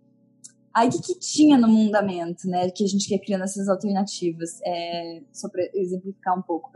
[0.78, 2.70] Aí o que, que tinha no mundamento, né?
[2.70, 4.60] Que a gente quer criando essas alternativas.
[4.64, 6.70] É, só para exemplificar um pouco.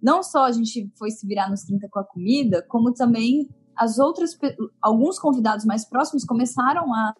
[0.00, 3.98] Não só a gente foi se virar nos 30 com a comida, como também as
[3.98, 4.38] outras.
[4.80, 7.12] Alguns convidados mais próximos começaram a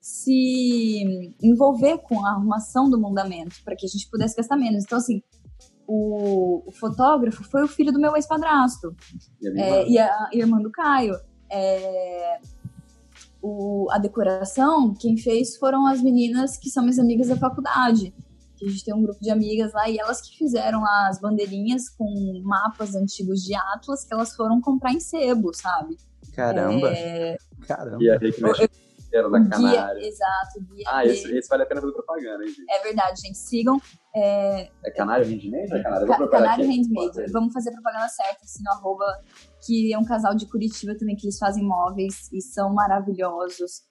[0.00, 4.82] se envolver com a arrumação do mundamento, para que a gente pudesse gastar menos.
[4.82, 5.22] Então, assim,
[5.86, 8.96] o, o fotógrafo foi o filho do meu ex-padrasto.
[9.40, 11.14] E É, irmã, e a irmã do Caio.
[11.48, 12.40] É,
[13.42, 18.12] o- a decoração, quem fez foram as meninas que são minhas amigas da faculdade.
[18.56, 21.20] Que a gente tem um grupo de amigas lá e elas que fizeram lá as
[21.20, 25.96] bandeirinhas com mapas antigos de Atlas que elas foram comprar em sebo, sabe?
[26.34, 28.02] Caramba, É, caramba.
[28.02, 28.68] E a Rei que mexe
[29.12, 30.06] era da o guia, Canária.
[30.06, 32.70] exato, guia Ah, esse, esse vale a pena fazer propaganda, hein, gente?
[32.70, 33.38] É verdade, gente.
[33.38, 33.80] Sigam.
[34.14, 36.06] É, É Canário Handmade ou é Canário?
[36.06, 36.76] Ca- Canário aqui.
[36.80, 37.32] Handmade.
[37.32, 39.04] Vamos fazer propaganda certa, assim, no arroba,
[39.66, 43.82] que é um casal de Curitiba também, que eles fazem móveis e são maravilhosos.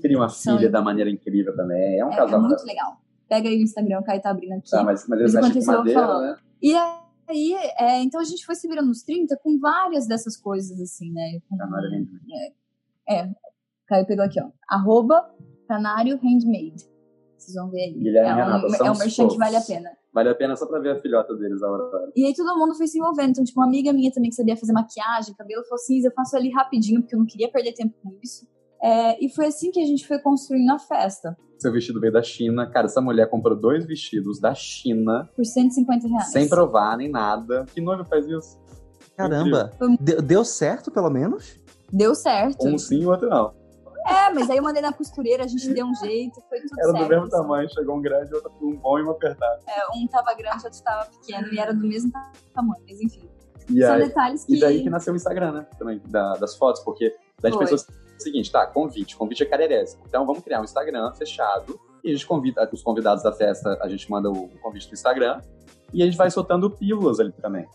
[0.00, 1.98] Cria uma São- filha da maneira incrível também.
[2.00, 2.66] É um É, é casal muito maravilhoso.
[2.66, 2.96] legal.
[3.28, 4.70] Pega aí o Instagram, o Caio tá abrindo aqui.
[4.70, 6.36] Tá, mas, mas eles mexem com madeira, né?
[6.60, 10.78] E aí, é, então a gente foi se virando nos 30 com várias dessas coisas,
[10.80, 11.38] assim, né?
[11.48, 12.54] Com- Canário Handmade.
[13.92, 14.48] Caio pegou aqui, ó.
[14.70, 15.22] Arroba
[15.68, 16.90] Canário Handmade.
[17.36, 17.92] Vocês vão ver aí.
[17.92, 19.90] Guilherme é um, é um merchan que vale a pena.
[20.14, 21.84] Vale a pena só pra ver a filhota deles a hora.
[22.16, 23.30] E aí todo mundo foi se envolvendo.
[23.30, 26.36] Então, tipo, uma amiga minha também que sabia fazer maquiagem, cabelo, falou assim, eu faço
[26.36, 28.46] ali rapidinho, porque eu não queria perder tempo com isso.
[28.82, 32.22] É, e foi assim que a gente foi construindo a festa, Seu vestido veio da
[32.22, 32.66] China.
[32.66, 36.32] Cara, essa mulher comprou dois vestidos da China, por 150 reais.
[36.32, 37.66] sem provar nem nada.
[37.74, 38.58] Que noiva faz isso?
[39.16, 39.70] Caramba.
[40.00, 41.56] Deu, deu certo, pelo menos?
[41.92, 42.66] Deu certo.
[42.66, 43.61] Um sim e o outro não.
[44.06, 46.90] É, mas aí eu mandei na costureira, a gente deu um jeito, foi tudo Era
[46.92, 47.04] certo.
[47.04, 47.36] do mesmo assim.
[47.36, 49.62] tamanho, chegou um grande, outro um bom e um apertado.
[49.66, 52.10] É, um tava grande, outro tava pequeno, e era do mesmo
[52.52, 53.28] tamanho, mas enfim.
[53.70, 54.56] E, São aí, detalhes que...
[54.56, 55.66] e daí que nasceu o Instagram, né?
[55.78, 57.50] Também, da- das fotos, porque Foi.
[57.56, 60.02] pensou o seguinte, tá, convite, convite é carerésimo.
[60.06, 63.88] Então vamos criar um Instagram fechado e a gente convida os convidados da festa, a
[63.88, 65.40] gente manda o convite do Instagram
[65.92, 67.66] e a gente vai soltando pílulas ali também.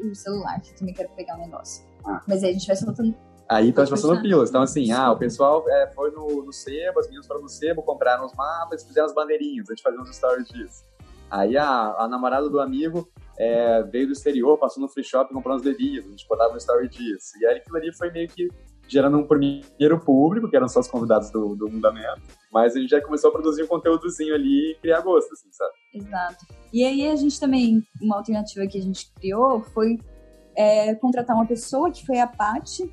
[0.00, 1.84] O celular, que eu também quero pegar um negócio.
[2.04, 2.20] Ah.
[2.26, 3.14] Mas aí a gente vai soltando...
[3.50, 4.48] Aí Pode passando pílulas.
[4.48, 7.82] Então, assim, ah, o pessoal é, foi no, no sebo, as meninas foram no sebo,
[7.82, 10.84] compraram os mapas, fizeram as bandeirinhas, a gente fazia uns stories disso.
[11.28, 15.56] Aí a, a namorada do amigo é, veio do exterior, passou no free shop comprando
[15.56, 17.32] as bebidas, a gente botava um story disso.
[17.40, 18.48] E aí aquilo ali foi meio que
[18.86, 22.90] gerando um primeiro público, que eram só os convidados do, do Mundamento, mas a gente
[22.90, 25.72] já começou a produzir um conteúdozinho ali e criar gosto, assim, sabe?
[25.94, 26.46] Exato.
[26.72, 29.98] E aí a gente também, uma alternativa que a gente criou foi
[30.56, 32.92] é, contratar uma pessoa que foi a Paty.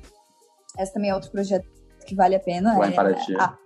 [0.76, 1.66] Essa também é outro projeto
[2.06, 2.76] que vale a pena.
[2.78, 3.36] Lá é, em Paraty.
[3.36, 3.56] a-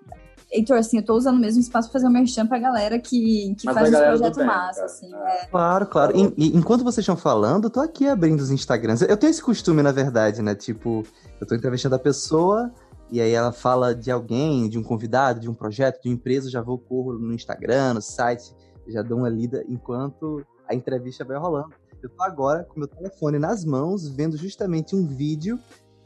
[0.55, 3.55] Heitor, assim, eu tô usando o mesmo espaço pra fazer um merchan pra galera que,
[3.55, 4.85] que Mas faz pra esse galera do projeto bem, massa, cara.
[4.85, 5.15] assim.
[5.15, 5.43] É.
[5.45, 5.47] é.
[5.47, 6.13] Claro, claro.
[6.15, 9.01] E- e enquanto vocês estão falando, eu tô aqui abrindo os Instagrams.
[9.01, 10.55] Eu tenho esse costume, na verdade, né?
[10.55, 11.05] Tipo,
[11.41, 12.71] eu tô entrevistando a pessoa
[13.11, 16.49] e aí ela fala de alguém, de um convidado, de um projeto, de uma empresa,
[16.49, 18.55] eu já vou corro no Instagram, no site,
[18.89, 21.71] já dou uma lida enquanto a entrevista vai rolando.
[22.03, 25.59] Eu tô agora com meu telefone nas mãos, vendo justamente um vídeo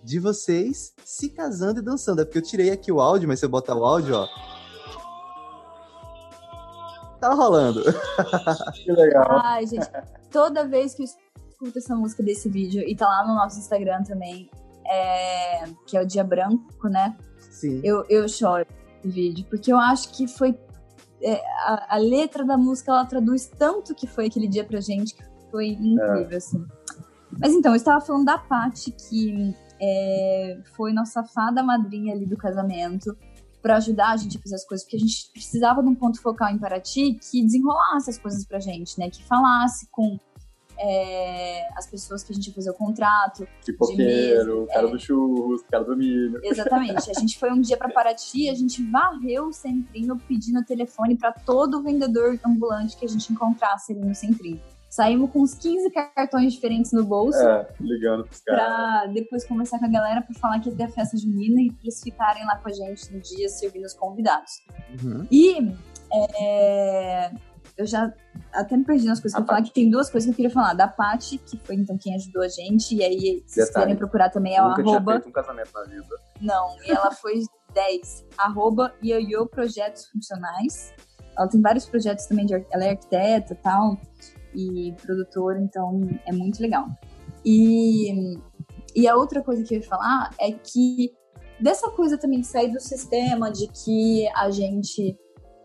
[0.07, 2.23] de vocês se casando e dançando.
[2.23, 4.29] É porque eu tirei aqui o áudio, mas se eu botar o áudio, ó.
[7.21, 7.83] Tá rolando.
[8.85, 9.27] Que legal.
[9.43, 9.89] Ai, gente,
[10.31, 14.05] toda vez que eu escuto essa música desse vídeo, e tá lá no nosso Instagram
[14.05, 14.49] também,
[14.87, 17.17] é, que é o Dia Branco, né?
[17.51, 17.81] Sim.
[17.83, 18.65] eu, eu choro
[19.03, 20.57] no vídeo, porque eu acho que foi.
[21.21, 25.17] é, a, a letra da música ela traduz tanto que foi aquele dia pra gente,
[25.17, 26.65] que foi incrível, assim.
[27.41, 32.37] Mas então, eu estava falando da Paty, que é, foi nossa fada madrinha ali do
[32.37, 33.17] casamento,
[33.63, 36.21] pra ajudar a gente a fazer as coisas, porque a gente precisava de um ponto
[36.21, 39.11] focal em Paraty que desenrolasse as coisas pra gente, né?
[39.11, 40.19] Que falasse com
[40.79, 44.91] é, as pessoas que a gente ia fazer o contrato, Pipoqueiro, cara é.
[44.91, 46.41] do churros, cara do milho.
[46.45, 47.11] Exatamente.
[47.11, 51.33] A gente foi um dia pra Paraty, a gente varreu o centrinho pedindo telefone pra
[51.33, 54.61] todo vendedor ambulante que a gente encontrasse ali no centrinho.
[54.89, 58.65] Saímos com uns 15 cartões diferentes no bolso É, ligando pros caras.
[58.65, 61.71] pra depois conversar com a galera pra falar que ia ter a festa junina e
[61.71, 64.53] pra eles ficarem lá com a gente no dia servindo os convidados.
[65.03, 65.27] Uhum.
[65.31, 65.75] E
[66.41, 67.31] é,
[67.77, 68.13] eu já
[68.53, 70.37] até me perdi nas coisas que eu ia falar, que tem duas coisas que eu
[70.37, 70.73] queria falar.
[70.75, 74.31] Da Paty, que foi então quem ajudou a gente, e aí, se vocês quiserem procurar
[74.31, 75.13] também, é o Nunca tinha arroba.
[75.13, 76.07] feito um casamento na vida.
[76.41, 77.35] Não, e ela foi
[77.75, 78.25] 10.
[78.39, 80.95] Arroba Ioiô Projetos Funcionais.
[81.37, 83.99] Ela tem vários projetos também, de, ela é arquiteta e tal,
[84.57, 86.87] e produtora, então é muito legal.
[87.45, 88.39] E,
[88.95, 91.13] e a outra coisa que eu ia falar é que
[91.61, 95.17] dessa coisa também de sair do sistema, de que a gente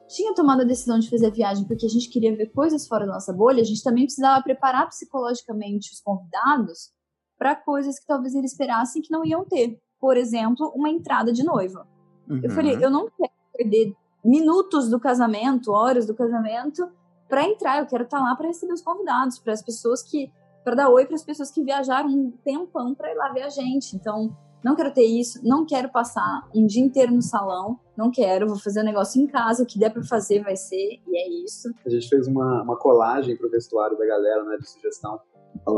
[0.07, 3.05] tinha tomado a decisão de fazer a viagem porque a gente queria ver coisas fora
[3.05, 6.91] da nossa bolha, a gente também precisava preparar psicologicamente os convidados
[7.37, 9.79] para coisas que talvez eles esperassem que não iam ter.
[9.99, 11.87] Por exemplo, uma entrada de noiva.
[12.27, 12.49] Eu Uhum.
[12.49, 16.87] falei, eu não quero perder minutos do casamento, horas do casamento
[17.31, 17.79] para entrar.
[17.79, 20.29] Eu quero estar lá para receber os convidados, para as pessoas que
[20.65, 23.49] para dar oi para as pessoas que viajaram um tempão para ir lá ver a
[23.49, 23.95] gente.
[23.95, 28.47] Então, não quero ter isso, não quero passar um dia inteiro no salão, não quero,
[28.47, 31.43] vou fazer um negócio em casa, o que der para fazer vai ser e é
[31.43, 31.73] isso.
[31.83, 35.19] A gente fez uma, uma colagem pro vestuário da galera, né, de sugestão.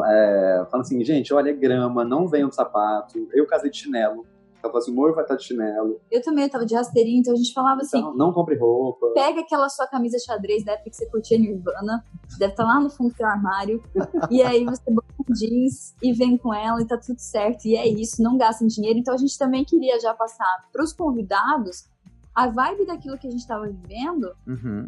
[0.06, 3.28] É, falando assim, gente, olha, é grama, não venham de sapato.
[3.32, 4.26] Eu casei de chinelo.
[4.64, 6.00] Falou assim, o noivo vai estar de chinelo.
[6.10, 9.12] Eu também tava de rasteirinho, então a gente falava assim, Então, não compre roupa.
[9.14, 12.04] pega aquela sua camisa xadrez da época que você curtia Nirvana,
[12.40, 13.84] deve estar lá no fundo do seu armário,
[14.32, 17.76] e aí você bota um jeans e vem com ela e tá tudo certo, e
[17.76, 18.98] é isso, não gastem dinheiro.
[19.00, 21.90] Então a gente também queria já passar pros convidados
[22.34, 24.88] a vibe daquilo que a gente tava vivendo, Uhum.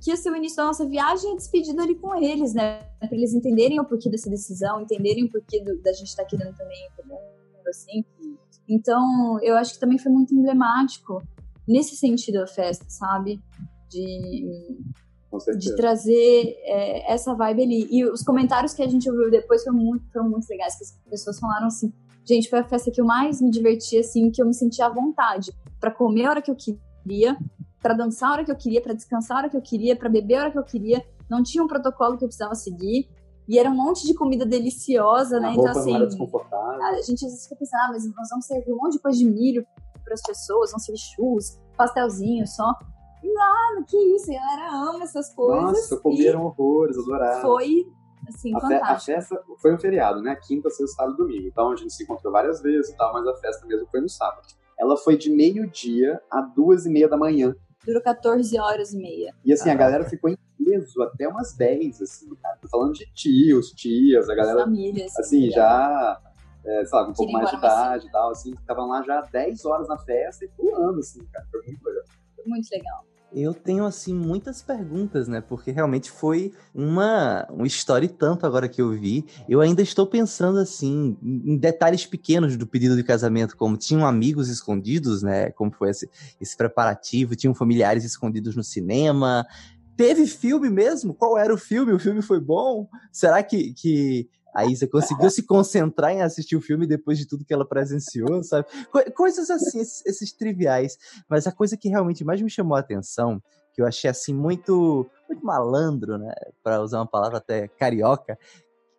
[0.00, 2.80] que ia ser o início da nossa viagem e a despedida ali com eles, né?
[3.00, 6.54] Pra eles entenderem o porquê dessa decisão, entenderem o porquê do- da gente estar querendo
[6.56, 6.88] também
[7.68, 8.04] assim.
[8.68, 11.22] Então, eu acho que também foi muito emblemático
[11.66, 13.40] nesse sentido a festa, sabe?
[13.90, 14.46] De,
[15.58, 17.88] de trazer é, essa vibe ali.
[17.90, 20.92] E os comentários que a gente ouviu depois foram muito, foram muito legais, que as
[21.08, 21.92] pessoas falaram assim,
[22.26, 24.90] gente, foi a festa que eu mais me diverti, assim, que eu me sentia à
[24.90, 27.38] vontade pra comer a hora que eu queria,
[27.80, 30.08] pra dançar a hora que eu queria, pra descansar a hora que eu queria, pra
[30.08, 31.02] beber a hora que eu queria.
[31.30, 33.08] Não tinha um protocolo que eu precisava seguir.
[33.48, 35.48] E era um monte de comida deliciosa, né?
[35.48, 38.76] A Então, assim, a gente às vezes fica pensando, ah, mas nós vamos servir um
[38.76, 39.66] monte de coisa de milho
[40.04, 42.74] para as pessoas, vamos servir churros, pastelzinho só.
[43.22, 45.62] E nada, que isso, a galera ama essas coisas.
[45.62, 47.40] Nossa, comeram horrores, adoraram.
[47.40, 47.86] foi,
[48.28, 49.12] assim, A, fe- a fantástico.
[49.12, 50.36] festa foi um feriado, né?
[50.46, 51.48] Quinta, sexta, sábado e domingo.
[51.48, 54.08] Então a gente se encontrou várias vezes e tal, mas a festa mesmo foi no
[54.08, 54.46] sábado.
[54.78, 57.56] Ela foi de meio-dia a duas e meia da manhã.
[57.84, 59.34] Durou 14 horas e meia.
[59.44, 59.84] E assim, a Caraca.
[59.84, 62.56] galera ficou em peso até umas 10, assim, cara.
[62.60, 66.20] Tô falando de tios, tias, a galera, Família, assim, e já,
[66.64, 69.64] é, sabe, um pouco mais de mais idade e tal, assim, estavam lá já 10
[69.64, 71.46] horas na festa e pulando, assim, cara.
[71.50, 72.04] Foi muito legal.
[72.36, 73.04] Foi muito legal.
[73.32, 75.40] Eu tenho, assim, muitas perguntas, né?
[75.40, 79.26] Porque realmente foi uma, uma história e tanto agora que eu vi.
[79.46, 84.48] Eu ainda estou pensando, assim, em detalhes pequenos do pedido de casamento, como tinham amigos
[84.48, 85.50] escondidos, né?
[85.50, 86.08] Como foi esse,
[86.40, 89.46] esse preparativo, tinham familiares escondidos no cinema.
[89.94, 91.12] Teve filme mesmo?
[91.12, 91.92] Qual era o filme?
[91.92, 92.88] O filme foi bom?
[93.12, 97.44] Será que, que a Isa conseguiu se concentrar em assistir o filme depois de tudo
[97.44, 98.66] que ela presenciou, sabe?
[98.90, 100.96] Co- coisas assim, esses, esses triviais.
[101.28, 103.42] Mas a coisa que realmente mais me chamou a atenção,
[103.74, 106.32] que eu achei assim muito, muito malandro, né?
[106.62, 108.38] Para usar uma palavra até carioca,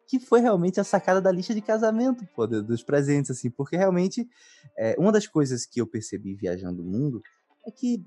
[0.07, 3.75] que foi realmente a sacada da lista de casamento, pô, do- dos presentes, assim, porque
[3.77, 4.27] realmente
[4.77, 7.21] é, uma das coisas que eu percebi viajando o mundo
[7.65, 8.03] é que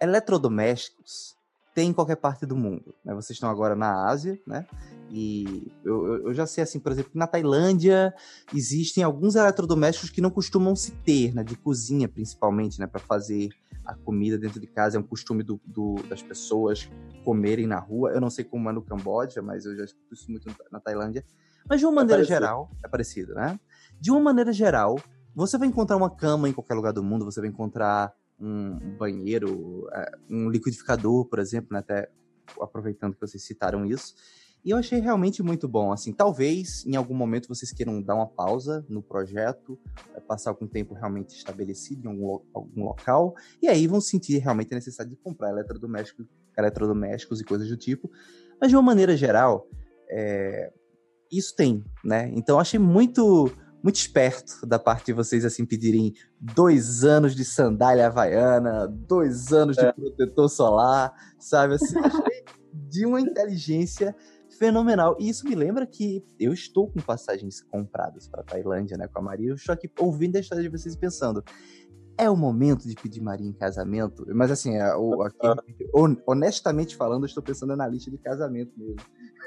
[0.00, 1.36] é, eletrodomésticos
[1.78, 2.92] tem em qualquer parte do mundo.
[3.04, 3.14] Né?
[3.14, 4.66] Vocês estão agora na Ásia, né?
[5.10, 8.12] E eu, eu- já sei, assim, por exemplo, que na Tailândia
[8.52, 11.44] existem alguns eletrodomésticos que não costumam se ter, né?
[11.44, 12.86] De cozinha, principalmente, né?
[12.88, 13.50] Para fazer
[13.84, 14.96] a comida dentro de casa.
[14.96, 16.90] É um costume do, do- das pessoas
[17.24, 18.10] comerem na rua.
[18.10, 21.24] Eu não sei como é no Camboja, mas eu já escuto isso muito na Tailândia.
[21.68, 22.34] Mas de uma maneira parecido.
[22.40, 23.60] geral, é parecido, né?
[24.00, 24.98] De uma maneira geral,
[25.32, 29.88] você vai encontrar uma cama em qualquer lugar do mundo, você vai encontrar um banheiro,
[29.92, 31.80] é, um liquidificador, por exemplo, né?
[31.80, 32.10] Até
[32.60, 34.14] aproveitando que vocês citaram isso.
[34.64, 35.92] E eu achei realmente muito bom.
[35.92, 39.78] Assim, talvez em algum momento vocês queiram dar uma pausa no projeto,
[40.14, 44.72] é, passar algum tempo realmente estabelecido em algum, algum local, e aí vão sentir realmente
[44.72, 48.10] a necessidade de comprar eletrodomésticos, eletrodomésticos e coisas do tipo.
[48.60, 49.68] Mas de uma maneira geral,
[50.10, 50.72] é,
[51.30, 52.30] isso tem, né?
[52.34, 53.50] Então achei muito
[53.82, 59.76] muito esperto da parte de vocês assim pedirem dois anos de sandália havaiana, dois anos
[59.76, 61.74] de protetor solar, sabe?
[61.74, 61.94] Assim,
[62.72, 64.14] de uma inteligência
[64.58, 65.16] fenomenal.
[65.20, 69.22] E isso me lembra que eu estou com passagens compradas para Tailândia, né, com a
[69.22, 69.50] Maria.
[69.50, 71.44] Eu estou aqui ouvindo a história de vocês e pensando.
[72.16, 74.26] É o momento de pedir Maria em casamento?
[74.34, 78.96] Mas assim, é, aqui, hon- honestamente falando, eu estou pensando na lista de casamento mesmo.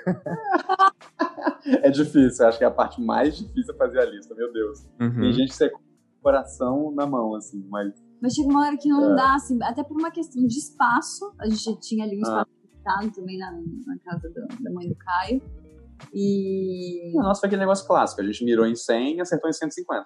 [1.84, 4.80] É difícil, acho que é a parte mais difícil é fazer a lista, meu Deus.
[4.98, 8.78] Tem gente que você com o coração na mão, assim, mas Mas chega uma hora
[8.78, 9.16] que não É.
[9.16, 11.32] dá, assim, até por uma questão de espaço.
[11.40, 12.30] A gente tinha ali um Ah.
[12.30, 15.42] espaço limitado também na, na casa do- da mãe do Caio.
[16.14, 17.14] E.
[17.18, 18.22] O nosso foi aquele negócio clássico.
[18.22, 20.06] A gente mirou em 100 e acertou em 150.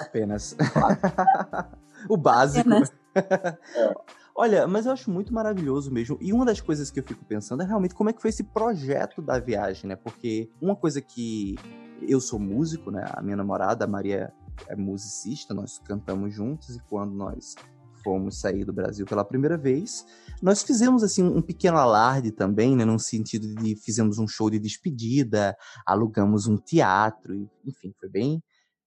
[0.00, 0.54] Apenas.
[2.10, 2.68] o básico.
[2.68, 2.92] Apenas.
[4.40, 6.16] Olha, mas eu acho muito maravilhoso mesmo.
[6.20, 8.44] E uma das coisas que eu fico pensando é realmente como é que foi esse
[8.44, 9.96] projeto da viagem, né?
[9.96, 11.56] Porque uma coisa que
[12.06, 13.04] eu sou músico, né?
[13.14, 14.32] A minha namorada, a Maria,
[14.68, 17.56] é musicista, nós cantamos juntos e quando nós
[18.04, 20.06] fomos sair do Brasil pela primeira vez,
[20.40, 24.60] nós fizemos assim um pequeno alarde também, né, num sentido de fizemos um show de
[24.60, 28.40] despedida, alugamos um teatro, e, enfim, foi bem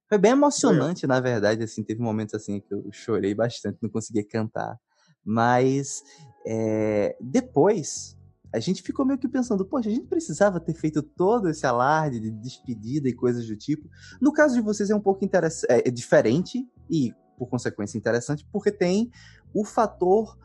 [0.07, 4.25] foi bem emocionante, na verdade, assim, teve momentos assim que eu chorei bastante, não conseguia
[4.27, 4.77] cantar.
[5.23, 6.03] Mas
[6.45, 8.17] é, depois
[8.53, 12.19] a gente ficou meio que pensando, poxa, a gente precisava ter feito todo esse alarde
[12.19, 13.89] de despedida e coisas do tipo.
[14.19, 15.29] No caso de vocês é um pouco é,
[15.69, 19.09] é diferente e, por consequência, interessante, porque tem
[19.53, 20.37] o fator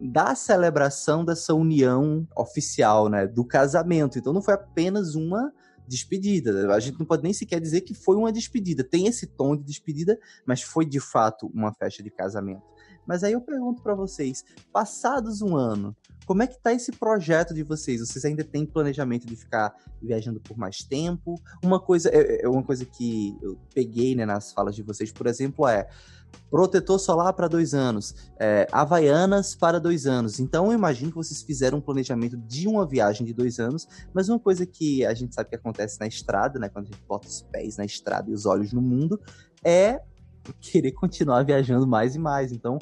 [0.00, 4.18] da celebração dessa união oficial, né, do casamento.
[4.18, 5.52] Então não foi apenas uma
[5.88, 6.72] despedida.
[6.72, 8.84] A gente não pode nem sequer dizer que foi uma despedida.
[8.84, 12.62] Tem esse tom de despedida, mas foi de fato uma festa de casamento.
[13.10, 15.96] Mas aí eu pergunto pra vocês, passados um ano,
[16.26, 17.98] como é que tá esse projeto de vocês?
[17.98, 21.34] Vocês ainda têm planejamento de ficar viajando por mais tempo?
[21.60, 25.26] Uma coisa, é, é uma coisa que eu peguei né, nas falas de vocês, por
[25.26, 25.88] exemplo, é
[26.48, 30.38] protetor solar para dois anos, é, Havaianas para dois anos.
[30.38, 34.28] Então eu imagino que vocês fizeram um planejamento de uma viagem de dois anos, mas
[34.28, 36.68] uma coisa que a gente sabe que acontece na estrada, né?
[36.68, 39.20] Quando a gente bota os pés na estrada e os olhos no mundo,
[39.64, 40.00] é
[40.60, 42.52] querer continuar viajando mais e mais.
[42.52, 42.78] Então,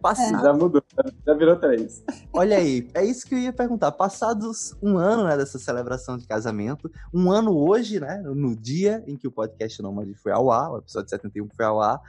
[0.00, 0.82] passado, Já mudou,
[1.26, 2.02] já virou três.
[2.34, 3.92] olha aí, é isso que eu ia perguntar.
[3.92, 8.20] Passados um ano né, dessa celebração de casamento, um ano hoje, né?
[8.24, 11.80] No dia em que o podcast Nômade foi ao ar, o episódio 71 foi ao
[11.80, 12.00] ar,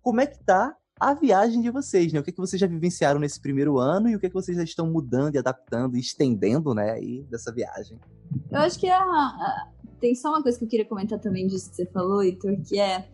[0.00, 2.20] como é que tá a viagem de vocês, né?
[2.20, 4.34] O que, é que vocês já vivenciaram nesse primeiro ano e o que, é que
[4.34, 7.98] vocês já estão mudando e adaptando e estendendo, né, aí, dessa viagem?
[8.50, 9.68] Eu acho que a, a-
[10.00, 12.78] tem só uma coisa que eu queria comentar também disso que você falou, Heitor, que
[12.78, 13.08] é,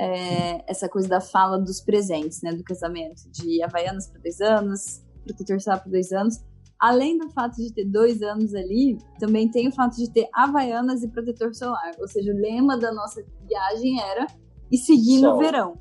[0.00, 2.52] é, essa coisa da fala dos presentes, né?
[2.52, 6.42] Do casamento, de Havaianas para dois anos, protetor solar para dois anos.
[6.80, 11.02] Além do fato de ter dois anos ali, também tem o fato de ter Havaianas
[11.02, 11.92] e protetor solar.
[11.98, 14.26] Ou seja, o lema da nossa viagem era
[14.72, 15.38] e seguir no Sol.
[15.38, 15.78] verão.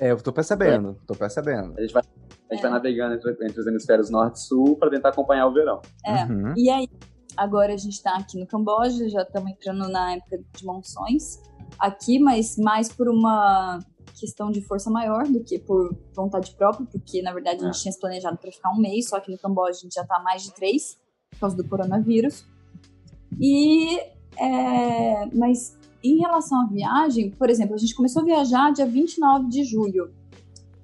[0.00, 1.78] É, eu tô percebendo, tô percebendo.
[1.78, 2.02] A gente vai,
[2.50, 5.52] a gente vai navegando entre, entre os hemisférios norte e sul para tentar acompanhar o
[5.52, 5.80] verão.
[6.04, 6.24] É.
[6.24, 6.52] Uhum.
[6.56, 6.88] E aí,
[7.36, 11.40] agora a gente tá aqui no Camboja, já estamos entrando na época de monções
[11.78, 13.78] aqui, mas mais por uma
[14.14, 17.92] questão de força maior do que por vontade própria, porque na verdade a gente tinha
[17.92, 20.22] se planejado para ficar um mês, só que no Camboja a gente já tá há
[20.22, 20.98] mais de três,
[21.30, 22.46] por causa do coronavírus.
[23.40, 23.98] E,
[24.38, 29.48] é, mas em relação à viagem, por exemplo, a gente começou a viajar dia 29
[29.48, 30.12] de julho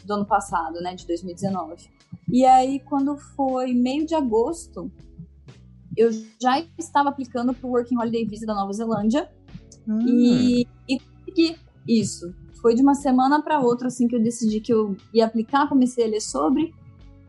[0.05, 1.89] do ano passado, né, de 2019.
[2.30, 4.91] E aí, quando foi meio de agosto,
[5.97, 6.11] eu
[6.41, 9.30] já estava aplicando para o Working Holiday Visa da Nova Zelândia
[9.89, 10.05] Hum.
[10.07, 10.66] e,
[10.99, 12.34] consegui isso.
[12.61, 16.05] Foi de uma semana para outra assim que eu decidi que eu ia aplicar, comecei
[16.05, 16.74] a ler sobre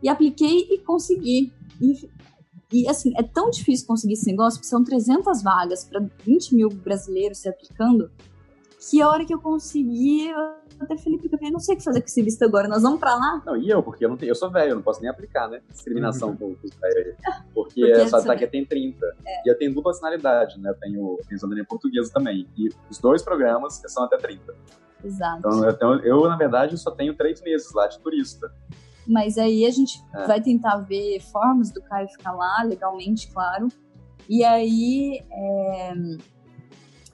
[0.01, 1.53] e apliquei e consegui.
[1.79, 2.09] E,
[2.71, 6.69] e, assim, é tão difícil conseguir esse negócio, porque são 300 vagas para 20 mil
[6.69, 8.11] brasileiros se aplicando,
[8.79, 10.37] que a hora que eu consegui, eu
[10.79, 13.15] até porque eu não sei o que fazer com esse visto agora, nós vamos para
[13.15, 13.41] lá?
[13.45, 15.47] Não, e eu, porque eu não tenho, eu sou velho, eu não posso nem aplicar,
[15.49, 15.61] né?
[15.69, 17.15] Discriminação com com os velhos.
[17.53, 19.05] Porque, Porque só você- daqui tem 30.
[19.45, 20.69] E eu tenho dupla nacionalidade, né?
[20.69, 22.47] Eu tenho, eu tenho cidadania portuguesa também.
[22.57, 24.55] E os dois programas são até 30.
[25.03, 25.39] Exato.
[25.39, 28.51] Então, eu, tenho- eu, na verdade, só tenho três meses lá de turista.
[29.07, 30.27] Mas aí a gente É.
[30.27, 33.67] vai tentar ver formas do Caio ficar lá, legalmente, claro.
[34.27, 35.93] E aí, é,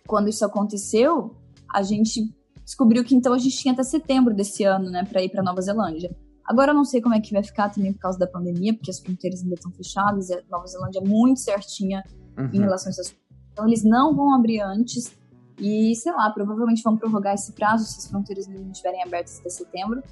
[0.07, 1.35] quando isso aconteceu,
[1.73, 2.33] a gente
[2.65, 5.61] descobriu que então a gente tinha até setembro desse ano, né, pra ir pra Nova
[5.61, 6.13] Zelândia.
[6.43, 8.91] Agora eu não sei como é que vai ficar também por causa da pandemia, porque
[8.91, 12.03] as fronteiras ainda estão fechadas e a Nova Zelândia é muito certinha
[12.37, 12.63] em Uhum.
[12.65, 13.15] relação a essas
[13.53, 15.15] Então eles não vão abrir antes
[15.59, 19.49] e, sei lá, provavelmente vão prorrogar esse prazo se as fronteiras não estiverem abertas até
[19.49, 20.03] setembro.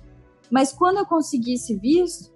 [0.49, 2.31] Mas quando eu consegui esse visto,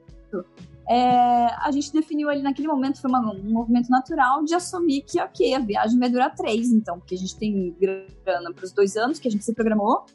[0.90, 5.20] é, a gente definiu ali naquele momento, foi uma- um movimento natural de assumir que,
[5.20, 8.96] ok, a viagem vai durar três, então, porque a gente tem grana para os dois
[8.96, 10.06] anos que a gente se programou,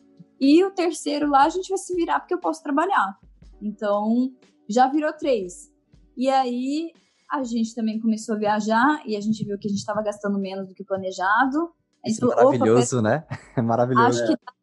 [0.40, 3.18] e o terceiro lá a gente vai se virar porque eu posso trabalhar.
[3.60, 4.32] Então,
[4.68, 5.70] já virou três.
[6.16, 6.90] E aí,
[7.30, 10.38] a gente também começou a viajar e a gente viu que a gente estava gastando
[10.38, 11.72] menos do que planejado.
[12.04, 13.24] Isso é falou, "Opa, maravilhoso, né?
[13.56, 14.06] É maravilhoso.
[14.08, 14.54] acho que dá pra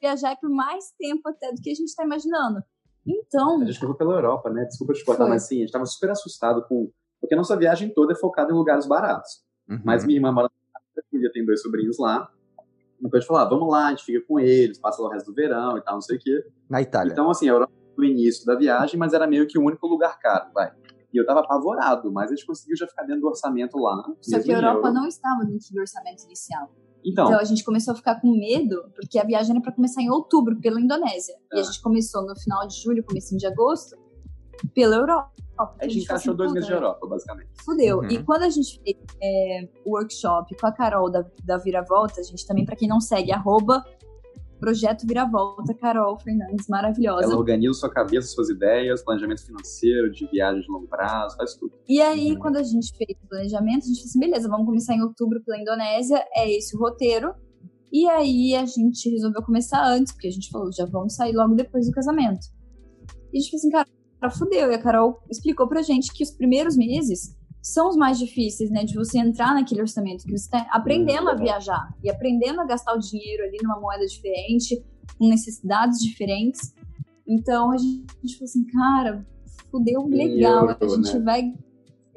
[0.00, 2.62] viajar é por mais tempo até do que a gente está imaginando.
[3.06, 4.64] Então, A gente ficou pela Europa, né?
[4.64, 5.30] Desculpa te cortar, Foi.
[5.30, 6.90] mas sim, a gente tava super assustado com.
[7.20, 9.42] Porque a nossa viagem toda é focada em lugares baratos.
[9.68, 9.80] Uhum.
[9.84, 12.30] Mas minha irmã mora na Itália, tem dois sobrinhos lá.
[12.98, 15.10] Então a gente falou, ah, vamos lá, a gente fica com eles, passa lá o
[15.10, 16.44] resto do verão e tal, não sei o quê.
[16.68, 17.12] Na Itália.
[17.12, 20.18] Então, assim, a Europa, no início da viagem, mas era meio que o único lugar
[20.18, 20.72] caro, vai.
[21.12, 24.02] E eu tava apavorado, mas a gente conseguiu já ficar dentro do orçamento lá.
[24.20, 26.70] Só que a Europa não estava dentro do orçamento inicial.
[27.04, 30.00] Então, Então a gente começou a ficar com medo, porque a viagem era para começar
[30.00, 31.34] em outubro pela Indonésia.
[31.52, 31.64] E a Ah.
[31.64, 33.96] gente começou no final de julho, comecinho de agosto,
[34.74, 35.30] pela Europa.
[35.80, 37.48] a gente falou encaixou assim, dois meses de "Puta, Europa, basicamente.
[37.64, 37.98] Fudeu.
[37.98, 38.08] Uhum.
[38.10, 42.24] E quando a gente fez é, o workshop com a Carol da, da Viravolta, a
[42.24, 43.84] gente também, pra quem não segue, arroba
[44.60, 47.24] Projeto Viravolta, Carol Fernandes, maravilhosa.
[47.24, 51.72] Ela organiza sua cabeça, suas ideias, planejamento financeiro, de viagem de longo prazo, faz tudo.
[51.88, 52.38] E aí, Uhum.
[52.38, 55.42] quando a gente fez o planejamento, a gente falou assim, beleza, vamos começar em outubro
[55.44, 57.34] pela Indonésia, é esse o roteiro.
[57.92, 61.54] E aí a gente resolveu começar antes, porque a gente falou, já vamos sair logo
[61.54, 62.46] depois do casamento.
[63.32, 64.70] E a gente falou assim, cara, fudeu.
[64.70, 67.36] E a Carol explicou pra gente que os primeiros meses
[67.66, 68.84] são os mais difíceis, né?
[68.84, 72.94] De você entrar naquele orçamento, que você tá aprendendo a viajar e aprendendo a gastar
[72.94, 74.84] o dinheiro ali numa moeda diferente,
[75.18, 76.74] com necessidades diferentes.
[77.26, 79.26] Então a gente, a gente falou assim, cara,
[79.70, 80.68] fudeu legal.
[80.68, 81.24] euro, a gente né?
[81.24, 81.52] vai,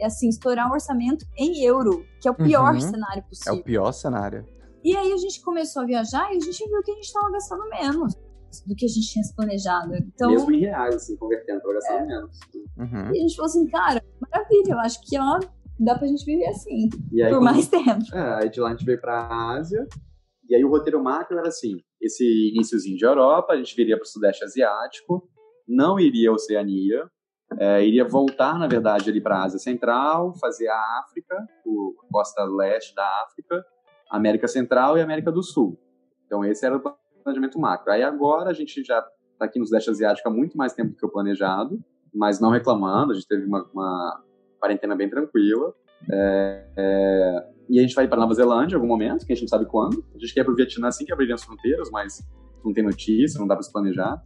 [0.03, 2.81] assim, estourar um orçamento em euro, que é o pior Uhum.
[2.81, 3.53] cenário É possível.
[3.53, 4.45] o pior cenário.
[4.83, 7.31] E aí a gente começou a viajar e a gente viu que a gente estava
[7.31, 8.13] gastando menos
[8.65, 9.95] do que a gente tinha se planejado.
[9.95, 12.39] Então, Mesmo em reais, assim, convertendo, pra gastar menos.
[12.77, 13.07] Uhum.
[13.13, 15.39] e a gente falou assim, cara, maravilha, eu acho que ó,
[15.79, 18.15] dá pra gente viver assim, E aí, por quando- mais tempo.
[18.15, 19.85] É, aí de lá a gente veio pra Ásia,
[20.49, 22.23] e aí o roteiro macro era assim, esse
[22.53, 25.27] iníciozinho de Europa, a gente viria pro Sudeste Asiático,
[25.67, 27.03] não iria à Oceania,
[27.59, 31.35] é, iria voltar, na verdade, ali pra Ásia Central, fazer a África,
[31.65, 33.63] o a costa leste da África,
[34.11, 35.77] América Central e América do Sul.
[36.25, 36.81] Então esse era o
[37.27, 37.91] planejamento macro.
[37.91, 39.01] Aí agora a gente já
[39.37, 41.79] tá aqui no Sudeste Asiático há muito mais tempo do que o planejado,
[42.13, 44.23] mas não reclamando, a gente teve uma, uma
[44.59, 45.73] quarentena bem tranquila.
[46.11, 49.43] É, é, e a gente vai para Nova Zelândia em algum momento, que a gente
[49.43, 50.03] não sabe quando.
[50.15, 52.25] A gente quer ir para o Vietnã assim que abrirem as fronteiras, mas
[52.63, 54.21] não tem notícia, não dá para se planejar.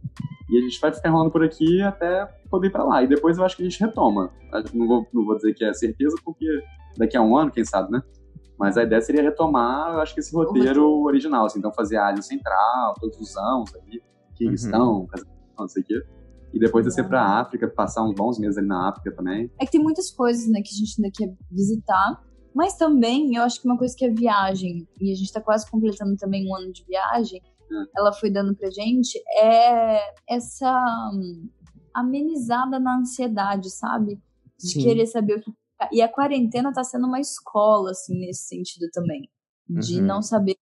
[0.48, 3.02] E a gente vai ficar enrolando por aqui até poder ir para lá.
[3.02, 4.30] E depois eu acho que a gente retoma.
[4.72, 6.46] Não vou, não vou dizer que é certeza, porque
[6.96, 8.02] daqui a um ano, quem sabe, né?
[8.62, 12.10] Mas a ideia seria retomar, eu acho que esse roteiro original, assim, então fazer a
[12.10, 14.00] Ásia Central, todos os anos ali,
[14.36, 16.00] Kirguistão, Cazaquistão, não sei o quê.
[16.54, 19.50] E depois descer pra África, passar uns bons meses ali na África também.
[19.60, 22.22] É que tem muitas coisas, né, que a gente ainda quer visitar.
[22.54, 25.68] Mas também, eu acho que uma coisa que é viagem, e a gente tá quase
[25.68, 27.84] completando também um ano de viagem, Hum.
[27.96, 29.98] ela foi dando pra gente, é
[30.28, 30.70] essa
[31.12, 31.48] hum,
[31.92, 34.20] amenizada na ansiedade, sabe?
[34.56, 34.82] De Sim.
[34.84, 35.50] querer saber o que.
[35.92, 39.28] E a quarentena tá sendo uma escola, assim, nesse sentido também.
[39.68, 40.06] De Uhum.
[40.06, 40.60] não saber que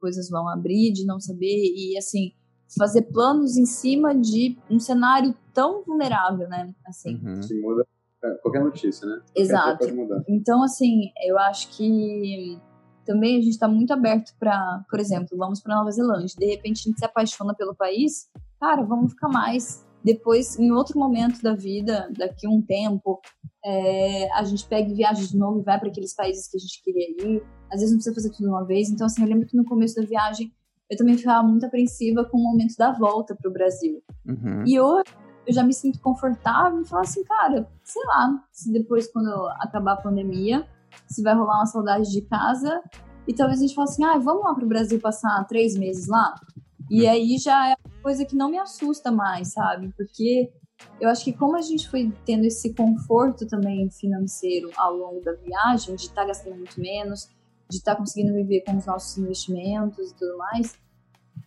[0.00, 2.32] coisas vão abrir, de não saber, e assim,
[2.78, 6.74] fazer planos em cima de um cenário tão vulnerável, né?
[6.86, 7.20] Assim.
[7.24, 7.40] Uhum.
[7.40, 7.86] Que muda
[8.22, 9.16] é, qualquer notícia, né?
[9.16, 9.78] Qualquer Exato.
[9.78, 10.24] coisa Pode mudar.
[10.28, 12.58] Então, assim, eu acho que
[13.04, 16.80] também a gente está muito aberto para, por exemplo, vamos para Nova Zelândia, de repente
[16.80, 19.86] a gente se apaixona pelo país, cara, vamos ficar mais.
[20.04, 23.20] Depois, em outro momento da vida, daqui a um tempo,
[23.64, 26.60] é, a gente pega e viaja de novo e vai para aqueles países que a
[26.60, 27.42] gente queria ir.
[27.72, 28.90] Às vezes não precisa fazer tudo de uma vez.
[28.90, 30.52] Então, assim, eu lembro que no começo da viagem
[30.90, 34.02] eu também ficava muito apreensiva com o momento da volta para o Brasil.
[34.26, 34.64] Uhum.
[34.66, 35.10] E hoje
[35.46, 39.30] eu já me sinto confortável e falo assim, cara, sei lá, se depois quando
[39.60, 40.66] acabar a pandemia,
[41.08, 42.82] se vai rolar uma saudade de casa
[43.26, 46.34] e talvez a gente fale assim, ah, vamos lá pro Brasil passar três meses lá.
[46.90, 49.90] E aí já é coisa que não me assusta mais, sabe?
[49.96, 50.52] Porque
[51.00, 55.32] eu acho que como a gente foi tendo esse conforto também financeiro ao longo da
[55.32, 57.30] viagem, de estar gastando muito menos,
[57.70, 60.74] de estar conseguindo viver com os nossos investimentos e tudo mais,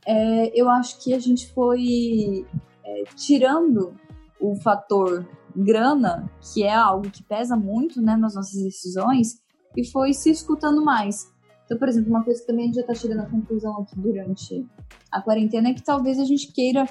[0.04, 2.46] é, eu acho que a gente foi
[2.84, 3.96] é, tirando
[4.42, 9.40] o fator grana, que é algo que pesa muito né, nas nossas decisões,
[9.76, 11.32] e foi se escutando mais.
[11.66, 14.00] Então, por exemplo, uma coisa que também a gente já está chegando à conclusão aqui
[14.00, 14.66] durante
[15.12, 16.86] a quarentena é que talvez a gente queira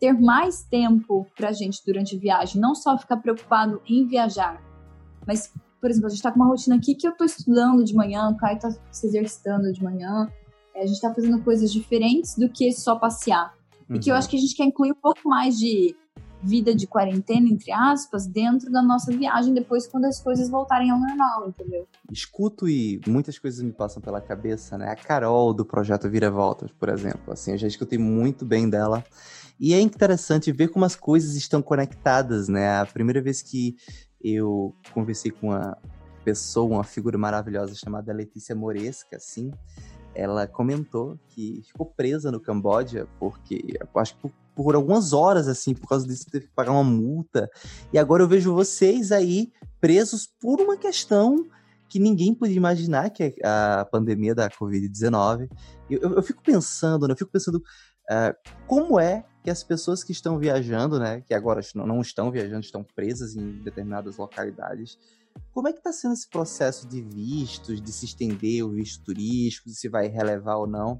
[0.00, 4.62] ter mais tempo pra gente durante a viagem, não só ficar preocupado em viajar,
[5.26, 7.94] mas, por exemplo, a gente tá com uma rotina aqui que eu tô estudando de
[7.94, 10.28] manhã, o Caio tá se exercitando de manhã,
[10.74, 13.54] é, a gente tá fazendo coisas diferentes do que só passear.
[13.90, 14.18] E que eu Uhum.
[14.18, 15.94] acho que a gente quer incluir um pouco mais de
[16.44, 20.98] vida de quarentena, entre aspas, dentro da nossa viagem depois quando as coisas voltarem ao
[20.98, 21.88] normal, entendeu?
[22.12, 24.88] escuto e muitas coisas me passam pela cabeça, né?
[24.88, 27.32] A Carol do projeto Vira Voltas, por exemplo.
[27.32, 29.04] Assim, eu já escutei muito bem dela.
[29.58, 32.80] E é interessante ver como as coisas estão conectadas, né?
[32.80, 33.76] A primeira vez que
[34.22, 35.76] eu conversei com uma
[36.24, 39.50] pessoa, uma figura maravilhosa chamada Letícia Moresca, assim,
[40.14, 45.74] ela comentou que ficou presa no Camboja porque, acho que por, por algumas horas, assim,
[45.74, 47.50] por causa disso teve que pagar uma multa.
[47.92, 51.44] E agora eu vejo vocês aí presos por uma questão
[51.88, 55.48] que ninguém podia imaginar, que é a pandemia da Covid-19.
[55.90, 57.12] Eu, eu, eu fico pensando, né?
[57.12, 57.62] Eu fico pensando
[58.10, 58.34] ah,
[58.66, 62.82] como é que as pessoas que estão viajando, né, que agora não estão viajando, estão
[62.82, 64.98] presas em determinadas localidades,
[65.52, 69.68] como é que está sendo esse processo de vistos, de se estender o visto turístico,
[69.70, 70.98] se vai relevar ou não?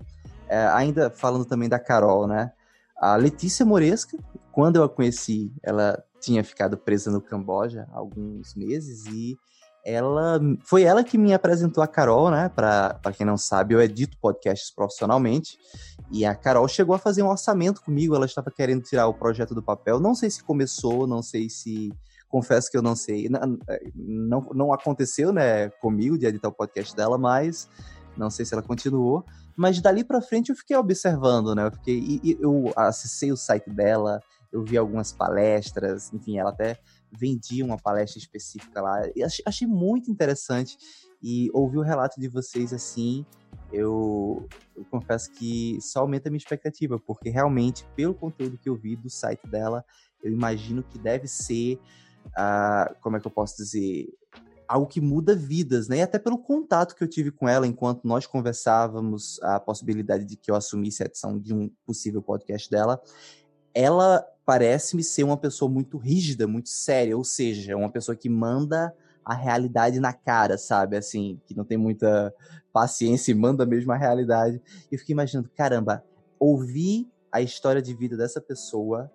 [0.48, 2.52] É, ainda falando também da Carol, né?
[2.97, 4.16] A Letícia Moresca,
[4.53, 9.36] quando eu a conheci, ela tinha ficado presa no Camboja há alguns meses e
[9.84, 12.49] ela foi ela que me apresentou a Carol, né?
[12.49, 15.59] Para quem não sabe, eu edito podcasts profissionalmente
[16.11, 18.14] e a Carol chegou a fazer um orçamento comigo.
[18.14, 20.01] Ela estava querendo tirar o projeto do papel.
[20.01, 21.92] Não sei se começou, não sei se
[22.34, 23.59] confesso que eu não sei, não,
[23.95, 27.68] não, não aconteceu, né, comigo de editar o podcast dela, mas
[28.16, 29.24] não sei se ela continuou.
[29.56, 31.66] Mas dali para frente eu fiquei observando, né?
[31.66, 34.20] Eu fiquei, e, e eu acessei o site dela,
[34.52, 36.78] eu vi algumas palestras, enfim, ela até
[37.10, 39.02] vendia uma palestra específica lá.
[39.24, 40.76] Achei, achei muito interessante.
[41.22, 43.24] E ouvir o relato de vocês assim,
[43.72, 44.46] eu,
[44.76, 48.94] eu, confesso que só aumenta a minha expectativa, porque realmente, pelo conteúdo que eu vi
[48.94, 49.84] do site dela,
[50.22, 51.80] eu imagino que deve ser,
[52.26, 54.06] uh, como é que eu posso dizer,
[54.68, 55.98] algo que muda vidas, né?
[55.98, 60.36] E até pelo contato que eu tive com ela enquanto nós conversávamos a possibilidade de
[60.36, 63.00] que eu assumisse a edição de um possível podcast dela,
[63.74, 68.94] ela parece-me ser uma pessoa muito rígida, muito séria, ou seja, uma pessoa que manda
[69.24, 70.96] a realidade na cara, sabe?
[70.96, 72.32] Assim, que não tem muita
[72.72, 74.60] paciência e manda mesmo a realidade.
[74.90, 76.04] E eu fiquei imaginando, caramba,
[76.38, 79.10] ouvir a história de vida dessa pessoa,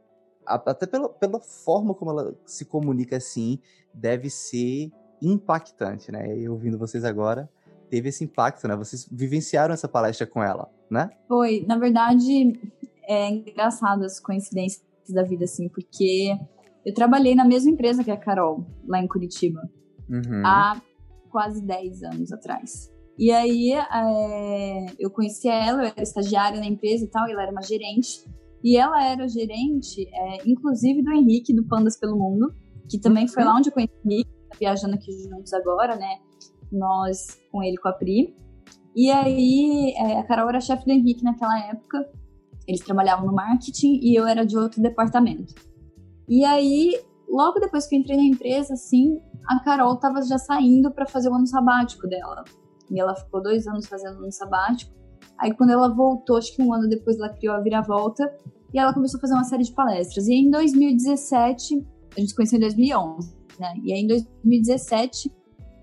[0.46, 3.60] até pela, pela forma como ela se comunica assim,
[3.94, 4.92] deve ser
[5.22, 6.38] impactante, né?
[6.38, 7.50] E ouvindo vocês agora,
[7.90, 8.76] teve esse impacto, né?
[8.76, 11.10] Vocês vivenciaram essa palestra com ela, né?
[11.28, 12.60] Foi, na verdade,
[13.08, 16.38] é engraçado as coincidências da vida, assim, porque
[16.86, 19.62] eu trabalhei na mesma empresa que a Carol, lá em Curitiba,
[20.10, 20.44] uhum.
[20.46, 20.82] há
[21.30, 22.92] quase 10 anos atrás.
[23.18, 27.44] E aí é, eu conheci ela, eu era estagiária na empresa e tal, e ela
[27.44, 28.24] era uma gerente.
[28.64, 32.54] E ela era gerente, é, inclusive, do Henrique, do Pandas pelo Mundo,
[32.90, 34.30] que também foi lá onde eu conheci o Henrique,
[34.60, 36.20] viajando aqui juntos agora, né?
[36.72, 38.36] Nós com ele com a Pri.
[38.96, 42.10] E aí, é, a Carol era chefe do Henrique naquela época.
[42.68, 45.56] Eles trabalhavam no marketing e eu era de outro departamento.
[46.28, 50.92] E aí, logo depois que eu entrei na empresa, assim, a Carol tava já saindo
[50.92, 52.44] para fazer o ano sabático dela.
[52.92, 54.94] E ela ficou dois anos fazendo o ano sabático.
[55.40, 58.30] Aí, quando ela voltou, acho que um ano depois, ela criou a Viravolta
[58.74, 60.28] e ela começou a fazer uma série de palestras.
[60.28, 63.74] E em 2017, a gente se conheceu em 2011, né?
[63.84, 65.30] E aí, em 2017,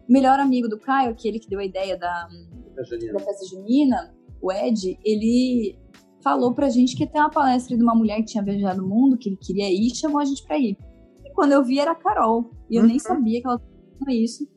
[0.08, 2.28] o melhor amigo do Caio, aquele que deu a ideia da,
[2.74, 5.78] da festa junina, o Ed, ele
[6.22, 8.88] falou pra gente que ia ter uma palestra de uma mulher que tinha viajado o
[8.88, 10.76] mundo, que ele queria ir, e chamou a gente pra ir.
[11.24, 12.88] E quando eu vi era a Carol, e eu uhum.
[12.88, 13.62] nem sabia que ela
[13.92, 14.48] estava isso.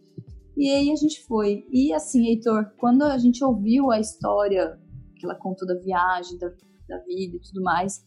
[0.58, 1.66] E aí a gente foi.
[1.72, 4.78] E assim, Heitor, quando a gente ouviu a história
[5.16, 6.50] que ela contou da viagem, da,
[6.88, 8.06] da vida e tudo mais,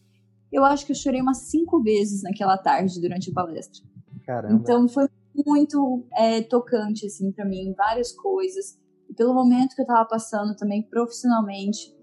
[0.51, 3.83] eu acho que eu chorei umas cinco vezes naquela tarde durante a palestra.
[4.25, 4.55] Caramba.
[4.55, 5.07] Então foi
[5.45, 8.77] muito é, tocante, assim, para mim, várias coisas.
[9.09, 11.93] E pelo momento que eu tava passando também profissionalmente,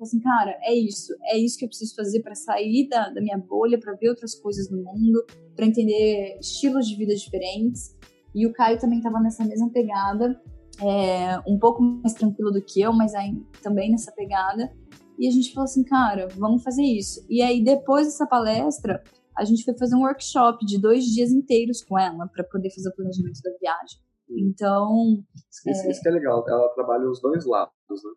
[0.00, 3.38] assim, cara, é isso, é isso que eu preciso fazer para sair da, da minha
[3.38, 7.96] bolha, para ver outras coisas no mundo, para entender estilos de vida diferentes.
[8.34, 10.40] E o Caio também estava nessa mesma pegada,
[10.80, 14.72] é, um pouco mais tranquilo do que eu, mas aí, também nessa pegada.
[15.18, 17.24] E a gente falou assim, cara, vamos fazer isso.
[17.28, 19.02] E aí, depois dessa palestra,
[19.36, 22.88] a gente foi fazer um workshop de dois dias inteiros com ela, para poder fazer
[22.88, 24.00] o planejamento da viagem.
[24.28, 24.36] Hum.
[24.38, 25.24] Então.
[25.66, 25.90] Isso, é...
[25.90, 28.10] isso que é legal, ela trabalha os dois lados, né?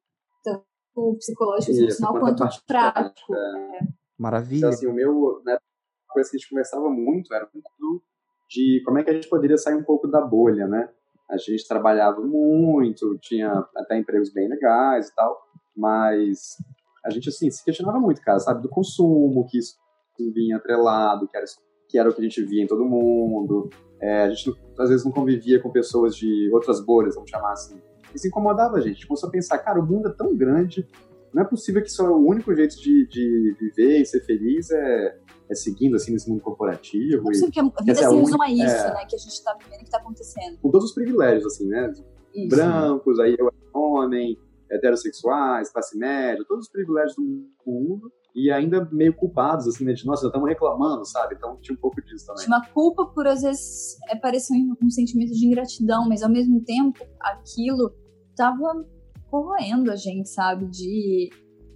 [0.95, 3.35] o psicológico Isso, emocional quanto o prático.
[3.35, 3.79] É.
[4.17, 4.57] Maravilha.
[4.57, 8.03] Então, assim, o meu, né, a coisa que a gente conversava muito era muito
[8.49, 10.89] de como é que a gente poderia sair um pouco da bolha, né?
[11.29, 15.41] A gente trabalhava muito, tinha até empregos bem legais e tal,
[15.75, 16.57] mas
[17.03, 18.61] a gente, assim, se questionava muito, cara, sabe?
[18.61, 19.75] Do consumo, que isso
[20.17, 21.45] vinha atrelado, que era,
[21.87, 23.69] que era o que a gente via em todo mundo.
[24.01, 27.79] É, a gente, às vezes, não convivia com pessoas de outras bolhas, vamos chamar assim
[28.15, 28.91] isso incomodava a gente.
[28.91, 30.87] A gente começou a pensar, cara, o mundo é tão grande,
[31.33, 35.17] não é possível que só o único jeito de, de viver e ser feliz é,
[35.49, 37.23] é seguindo assim nesse mundo corporativo.
[37.23, 39.05] Não é que a vida se resuma a isso, é, né?
[39.09, 40.59] Que a gente está vivendo e que está acontecendo.
[40.61, 41.91] Com todos os privilégios, assim, né?
[42.35, 42.49] Isso.
[42.49, 44.37] Brancos, aí eu homem,
[44.69, 47.23] heterossexuais, classe média, todos os privilégios do
[47.65, 49.93] mundo e ainda meio culpados, assim, né?
[49.93, 51.35] De, nossa, já estamos reclamando, sabe?
[51.35, 52.47] Então tinha um pouco disso também.
[52.47, 56.63] Uma culpa por, às vezes, é, parecer um, um sentimento de ingratidão, mas ao mesmo
[56.63, 57.93] tempo, aquilo
[58.35, 58.85] tava
[59.29, 60.65] corroendo a gente, sabe?
[60.65, 61.29] De,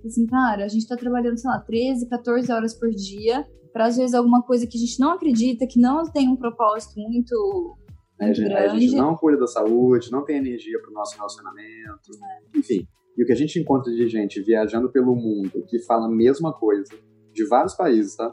[0.05, 3.45] assim, cara, a gente tá trabalhando, sei lá, 13, 14 horas por dia
[3.77, 6.99] para às vezes alguma coisa que a gente não acredita, que não tem um propósito
[6.99, 7.77] muito,
[8.19, 8.75] é, muito grande.
[8.75, 12.57] A gente não cuida da saúde, não tem energia para o nosso relacionamento, é.
[12.57, 12.87] enfim.
[13.18, 16.53] E o que a gente encontra de gente viajando pelo mundo que fala a mesma
[16.53, 16.93] coisa,
[17.34, 18.30] de vários países, tá?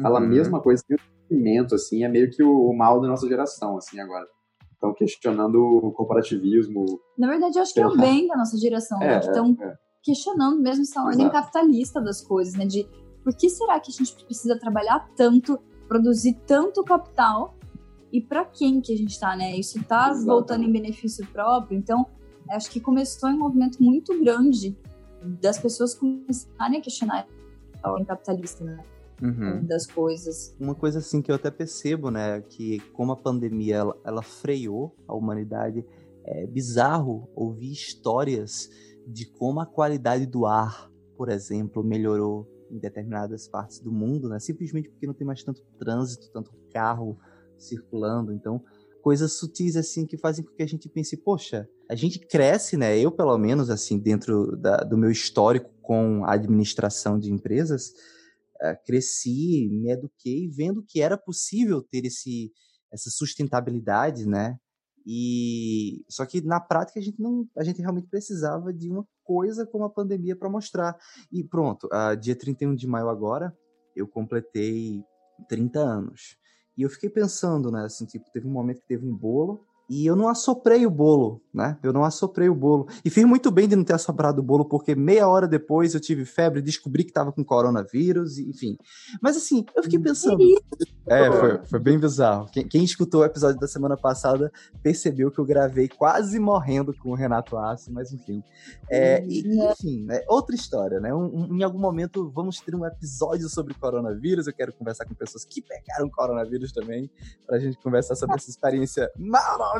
[0.00, 0.28] Fala a Uhum.
[0.28, 3.76] mesma coisa, tem um sentimento, assim, é meio que o, o mal da nossa geração,
[3.78, 4.26] assim, agora.
[4.74, 6.84] Estão questionando o corporativismo.
[7.18, 9.14] Na verdade, eu acho que é o bem da nossa geração, né?
[9.16, 9.74] É, Que estão é, é.
[10.02, 11.32] questionando mesmo essa ordem Exato.
[11.32, 12.66] capitalista das coisas, né?
[12.66, 12.86] De
[13.24, 15.58] por que será que a gente precisa trabalhar tanto,
[15.88, 17.56] produzir tanto capital
[18.12, 19.56] e pra quem que a gente tá, né?
[19.56, 20.26] Isso tá Exatamente.
[20.26, 21.76] voltando em benefício próprio.
[21.78, 22.06] Então,
[22.50, 24.76] acho que começou um movimento muito grande
[25.40, 27.26] das pessoas começarem a questionar
[27.82, 28.82] a ordem capitalista, né?
[29.22, 29.64] Uhum.
[29.64, 30.54] Das coisas.
[30.60, 34.94] Uma coisa assim que eu até percebo, né, que como a pandemia ela, ela freou
[35.08, 35.84] a humanidade,
[36.24, 38.68] é bizarro ouvir histórias
[39.06, 44.40] de como a qualidade do ar, por exemplo, melhorou em determinadas partes do mundo, né?
[44.40, 47.16] Simplesmente porque não tem mais tanto trânsito, tanto carro
[47.56, 48.62] circulando, então
[49.00, 52.98] coisas sutis assim que fazem com que a gente pense, poxa, a gente cresce, né?
[52.98, 57.92] Eu pelo menos assim dentro da- do meu histórico com a administração de empresas,
[58.60, 62.52] eh, cresci, me eduquei vendo que era possível ter esse,
[62.92, 64.58] essa sustentabilidade, né?
[65.06, 69.64] E só que na prática a gente não, a gente realmente precisava de uma coisa
[69.64, 70.96] como a pandemia para mostrar.
[71.30, 73.56] E pronto, ah, dia 31 de maio agora,
[73.94, 75.04] eu completei
[75.48, 76.36] 30 anos.
[76.76, 80.04] E eu fiquei pensando, né, assim, tipo, teve um momento que teve um bolo e
[80.06, 81.78] eu não assoprei o bolo, né?
[81.82, 82.88] Eu não assoprei o bolo.
[83.04, 86.00] E fiz muito bem de não ter assoprado o bolo, porque meia hora depois eu
[86.00, 88.76] tive febre, descobri que tava com coronavírus, enfim.
[89.22, 90.38] Mas assim, eu fiquei pensando.
[91.06, 92.46] É, foi, foi bem bizarro.
[92.50, 94.50] Quem, quem escutou o episódio da semana passada
[94.82, 98.42] percebeu que eu gravei quase morrendo com o Renato Assi, mas enfim.
[98.90, 101.14] É, e- e, enfim, né, outra história, né?
[101.14, 104.48] Um- um- em algum momento vamos ter um episódio sobre coronavírus.
[104.48, 107.08] Eu quero conversar com pessoas que pegaram coronavírus também,
[107.46, 109.75] pra gente conversar sobre essa experiência maravilhosa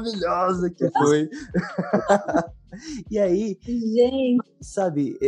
[0.70, 1.28] que foi.
[3.10, 5.18] e aí, Gente, sabe,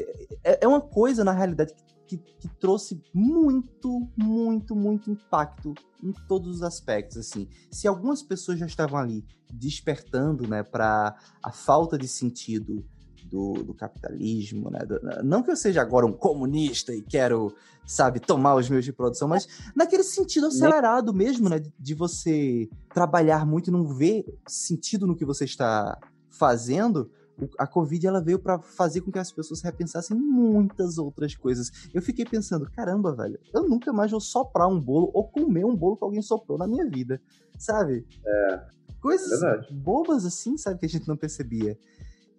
[0.44, 1.74] é, é uma coisa, na realidade,
[2.06, 7.48] que, que trouxe muito, muito, muito impacto em todos os aspectos, assim.
[7.70, 12.84] Se algumas pessoas já estavam ali despertando, né, para a falta de sentido
[13.30, 14.80] do, do capitalismo, né,
[15.22, 17.54] não que eu seja agora um comunista e quero,
[17.86, 23.46] sabe, tomar os meios de produção, mas naquele sentido acelerado mesmo, né, de, você trabalhar
[23.46, 25.98] muito e não ver sentido no que você está
[26.30, 27.10] fazendo,
[27.58, 31.70] a Covid ela veio pra fazer com que as pessoas repensassem muitas outras coisas.
[31.94, 35.76] Eu fiquei pensando, caramba, velho, eu nunca mais vou soprar um bolo ou comer um
[35.76, 37.20] bolo que alguém soprou na minha vida,
[37.56, 38.04] sabe?
[38.26, 39.72] É, Coisas verdade.
[39.72, 41.78] bobas assim, sabe, que a gente não percebia.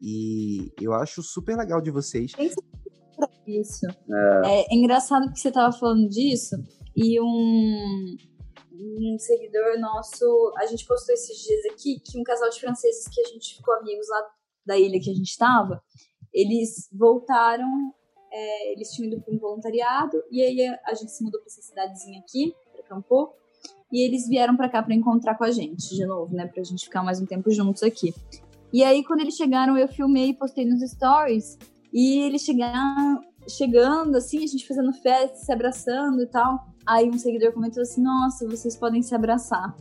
[0.01, 2.31] E eu acho super legal de vocês.
[3.45, 3.85] isso.
[4.45, 6.55] É, engraçado que você tava falando disso
[6.95, 8.15] e um,
[8.73, 13.21] um seguidor nosso, a gente postou esses dias aqui que um casal de franceses que
[13.21, 14.21] a gente ficou amigos lá
[14.65, 15.81] da ilha que a gente tava,
[16.33, 17.93] eles voltaram,
[18.31, 21.47] é, eles tinham ido para um voluntariado e aí a, a gente se mudou para
[21.47, 23.33] essa cidadezinha aqui, para Campo,
[23.91, 26.85] e eles vieram para cá para encontrar com a gente de novo, né, pra gente
[26.85, 28.13] ficar mais um tempo juntos aqui.
[28.71, 31.57] E aí quando eles chegaram, eu filmei e postei nos stories
[31.93, 36.67] e eles chegaram chegando, assim, a gente fazendo festa, se abraçando e tal.
[36.85, 39.75] Aí um seguidor comentou assim: Nossa, vocês podem se abraçar.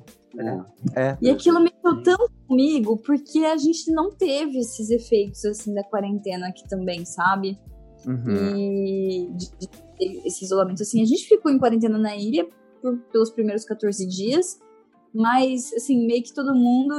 [0.94, 1.00] É.
[1.08, 5.82] É, E aquilo mexeu tanto comigo, porque a gente não teve esses efeitos, assim, da
[5.84, 7.58] quarentena aqui também, sabe?
[8.06, 9.68] uhum, E de, de
[10.26, 12.46] esse isolamento, assim, a gente ficou em quarentena na ilha
[12.80, 14.60] por- pelos primeiros 14 dias,
[15.12, 16.94] mas, assim, meio que todo mundo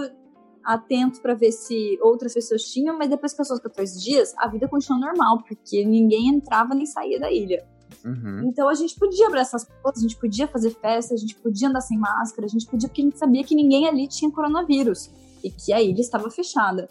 [0.73, 4.47] atento pra ver se outras pessoas tinham, mas depois que passou os 14 dias, a
[4.47, 7.63] vida continuou normal, porque ninguém entrava nem saía da ilha.
[8.05, 8.43] uhum.
[8.47, 11.67] Então a gente podia abraçar as pessoas, a gente podia fazer festa, a gente podia
[11.69, 15.09] andar sem máscara, a gente podia, porque a gente sabia que ninguém ali tinha coronavírus
[15.43, 16.87] e que a ilha estava fechada.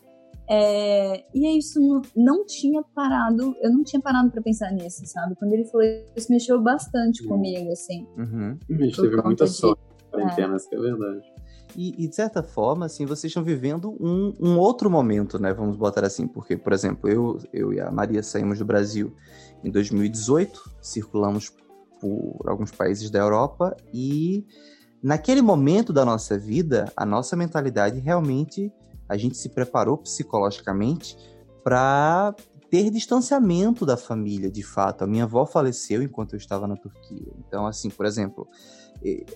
[0.51, 5.03] É, e é isso, não, não tinha parado, eu não tinha parado pra pensar nisso,
[5.07, 5.35] sabe?
[5.37, 7.29] Quando ele falou isso, mexeu bastante Hum.
[7.29, 8.07] comigo, assim.
[8.17, 8.57] uhum.
[8.71, 11.33] A gente teve muita de- sorte na quarentena, isso que é verdade.
[11.77, 15.53] E, e, de certa forma, assim, vocês estão vivendo um, um outro momento, né?
[15.53, 19.15] Vamos botar assim, porque, por exemplo, eu, eu e a Maria saímos do Brasil
[19.63, 21.53] em 2018, circulamos
[22.01, 24.47] por alguns países da Europa e
[25.03, 28.73] naquele momento da nossa vida, a nossa mentalidade realmente,
[29.09, 31.17] a gente se preparou psicologicamente
[31.65, 32.35] para
[32.71, 35.03] ter distanciamento da família, de fato.
[35.03, 37.33] A minha avó faleceu enquanto eu estava na Turquia.
[37.39, 38.47] Então, assim, por exemplo,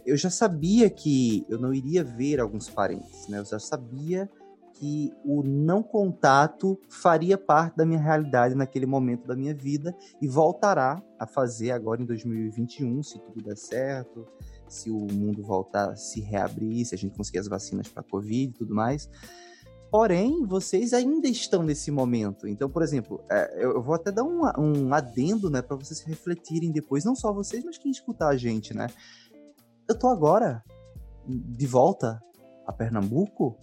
[0.05, 3.39] eu já sabia que eu não iria ver alguns parentes, né?
[3.39, 4.29] Eu já sabia
[4.75, 10.27] que o não contato faria parte da minha realidade naquele momento da minha vida e
[10.27, 14.27] voltará a fazer agora em 2021, se tudo der certo,
[14.69, 18.51] se o mundo voltar a se reabrir, se a gente conseguir as vacinas para Covid
[18.51, 19.09] e tudo mais.
[19.93, 22.49] Porém, vocês ainda estão nesse momento.
[22.49, 26.73] Então, por exemplo, é, eu vou até dar um, um adendo, né, para vocês refletirem
[26.73, 28.87] depois, não só vocês, mas quem escutar a gente, né?
[29.89, 30.63] Eu tô agora
[31.27, 32.23] de volta
[32.67, 33.57] a Pernambuco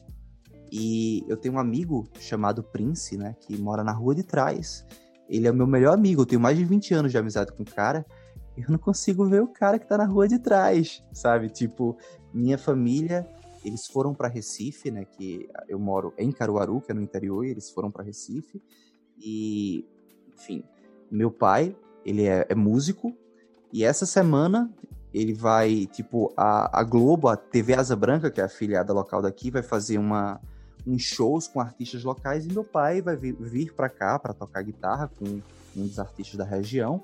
[0.72, 4.86] e eu tenho um amigo chamado Prince, né, que mora na rua de trás.
[5.28, 7.64] Ele é o meu melhor amigo, eu tenho mais de 20 anos de amizade com
[7.64, 8.06] o cara.
[8.58, 11.50] Eu não consigo ver o cara que tá na rua de trás, sabe?
[11.50, 11.98] Tipo,
[12.34, 13.28] minha família
[13.64, 15.06] eles foram para Recife, né?
[15.06, 18.62] Que eu moro em Caruaru, que é no interior, e eles foram para Recife.
[19.18, 19.86] E,
[20.34, 20.64] enfim,
[21.12, 23.16] meu pai, ele é, é, músico,
[23.72, 24.74] e essa semana
[25.14, 29.22] ele vai, tipo, a, a Globo, a TV Asa Branca, que é a afiliada local
[29.22, 30.40] daqui, vai fazer uma,
[30.86, 34.62] uns shows com artistas locais, e meu pai vai vir, vir para cá para tocar
[34.62, 35.42] guitarra com
[35.76, 37.04] um dos artistas da região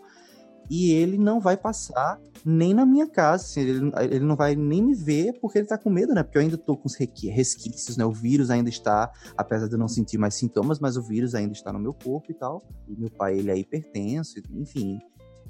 [0.69, 4.81] e ele não vai passar nem na minha casa, assim, ele, ele não vai nem
[4.81, 6.21] me ver porque ele tá com medo, né?
[6.21, 8.05] Porque eu ainda tô com os resquícios, né?
[8.05, 11.53] O vírus ainda está, apesar de eu não sentir mais sintomas, mas o vírus ainda
[11.53, 12.61] está no meu corpo e tal.
[12.87, 14.99] E meu pai, ele é hipertenso, enfim.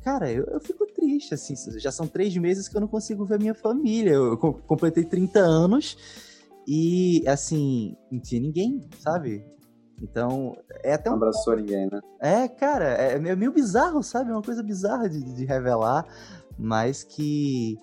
[0.05, 3.39] Cara, eu, eu fico triste, assim, já são três meses que eu não consigo ver
[3.39, 4.11] minha família.
[4.11, 5.97] Eu completei 30 anos
[6.67, 9.43] e, assim, não tinha ninguém, sabe?
[9.99, 11.13] Então, é até um.
[11.13, 11.99] Não abraçou ninguém, né?
[12.19, 14.29] É, cara, é, é meio bizarro, sabe?
[14.29, 16.05] É uma coisa bizarra de, de revelar,
[16.55, 17.75] mas que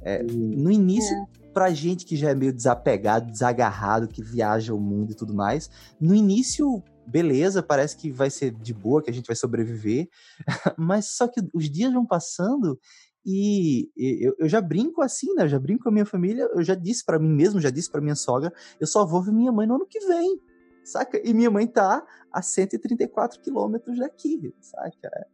[0.00, 1.52] é, no início, é.
[1.52, 5.68] pra gente que já é meio desapegado, desagarrado, que viaja o mundo e tudo mais,
[6.00, 10.08] no início, beleza, parece que vai ser de boa, que a gente vai sobreviver,
[10.78, 12.78] mas só que os dias vão passando
[13.24, 15.44] e eu, eu, já brinco assim, né?
[15.44, 16.48] Eu já brinco com a minha família.
[16.54, 19.32] Eu já disse para mim mesmo, já disse para minha sogra, eu só vou ver
[19.32, 20.40] minha mãe no ano que vem
[20.86, 21.20] saca?
[21.22, 25.26] E minha mãe tá a 134 quilômetros daqui, saca?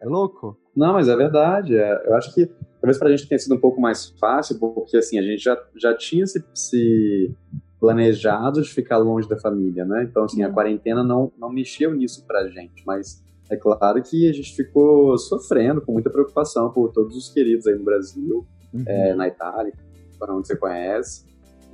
[0.00, 0.58] É, louco?
[0.76, 1.76] Não, mas é verdade.
[1.76, 2.46] É, eu acho que
[2.80, 5.96] talvez pra gente tenha sido um pouco mais fácil, porque assim, a gente já, já
[5.96, 7.34] tinha se, se
[7.80, 10.04] planejado de ficar longe da família, né?
[10.04, 14.32] Então, assim, a quarentena não, não mexeu nisso pra gente, mas é claro que a
[14.32, 18.84] gente ficou sofrendo, com muita preocupação por todos os queridos aí no Brasil, uhum.
[18.86, 19.72] é, na Itália,
[20.18, 21.24] para onde você conhece.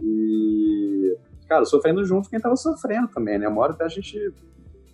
[0.00, 1.16] E
[1.48, 3.48] cara, sofrendo junto quem tava sofrendo também, né?
[3.48, 4.32] Uma hora até a gente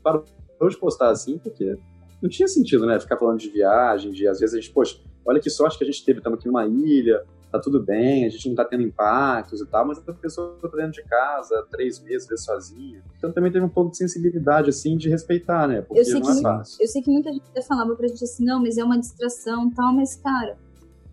[0.03, 0.25] parou
[0.69, 1.77] de postar assim, porque
[2.23, 2.99] não tinha sentido, né?
[3.01, 5.87] Ficar falando de viagem, de às vezes a gente, poxa, olha que sorte que a
[5.87, 9.61] gente teve, estamos aqui numa ilha, tá tudo bem, a gente não tá tendo impactos
[9.61, 13.03] e tal, mas a pessoa tá dentro de casa, três meses, sozinha.
[13.19, 15.83] Então também teve um pouco de sensibilidade, assim, de respeitar, né?
[15.83, 16.83] Porque eu sei não é fácil.
[16.83, 19.93] Eu sei que muita gente falava pra gente assim, não, mas é uma distração tal,
[19.93, 20.57] mas, cara,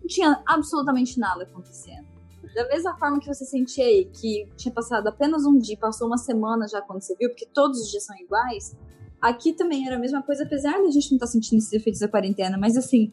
[0.00, 2.06] não tinha absolutamente nada acontecendo.
[2.54, 6.16] Da mesma forma que você sentia aí que tinha passado apenas um dia, passou uma
[6.16, 8.76] semana já quando você viu, porque todos os dias são iguais,
[9.20, 12.00] aqui também era a mesma coisa, apesar da gente não estar tá sentindo esses efeitos
[12.00, 13.12] da quarentena, mas assim,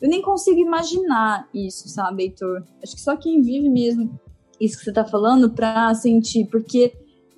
[0.00, 2.64] eu nem consigo imaginar isso, sabe, Heitor?
[2.82, 4.18] Acho que só quem vive mesmo
[4.60, 6.94] isso que você tá falando pra sentir, porque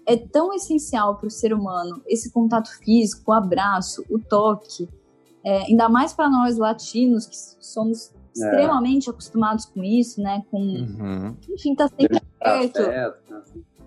[0.06, 4.88] é tão essencial para o ser humano esse contato físico, o abraço, o toque,
[5.44, 9.12] é, ainda mais para nós latinos que somos extremamente é.
[9.12, 10.42] acostumados com isso, né?
[10.50, 11.36] Com, uhum.
[11.50, 12.82] enfim, tá sempre perto.
[12.82, 13.12] Né?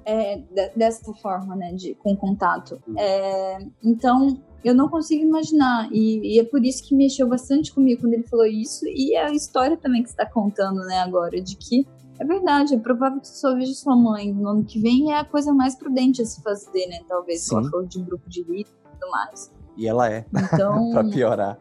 [0.05, 0.41] É,
[0.75, 2.81] dessa forma, né, de, com contato.
[2.87, 2.97] Uhum.
[2.97, 8.01] É, então, eu não consigo imaginar, e, e, é por isso que mexeu bastante comigo
[8.01, 11.55] quando ele falou isso, e a história também que você está contando, né, agora, de
[11.55, 11.87] que
[12.19, 15.19] é verdade, é provável que você só veja sua mãe no ano que vem, é
[15.19, 18.29] a coisa mais prudente a se fazer, né, talvez, se ela for de um grupo
[18.29, 19.51] de risco e tudo mais.
[19.77, 20.91] E ela é, então...
[20.91, 21.57] pra piorar.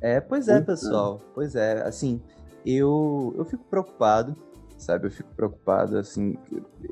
[0.00, 1.20] É, pois é, pessoal.
[1.34, 2.20] Pois é, assim,
[2.66, 4.36] eu, eu fico preocupado,
[4.84, 5.06] sabe?
[5.06, 6.36] Eu fico preocupado, assim,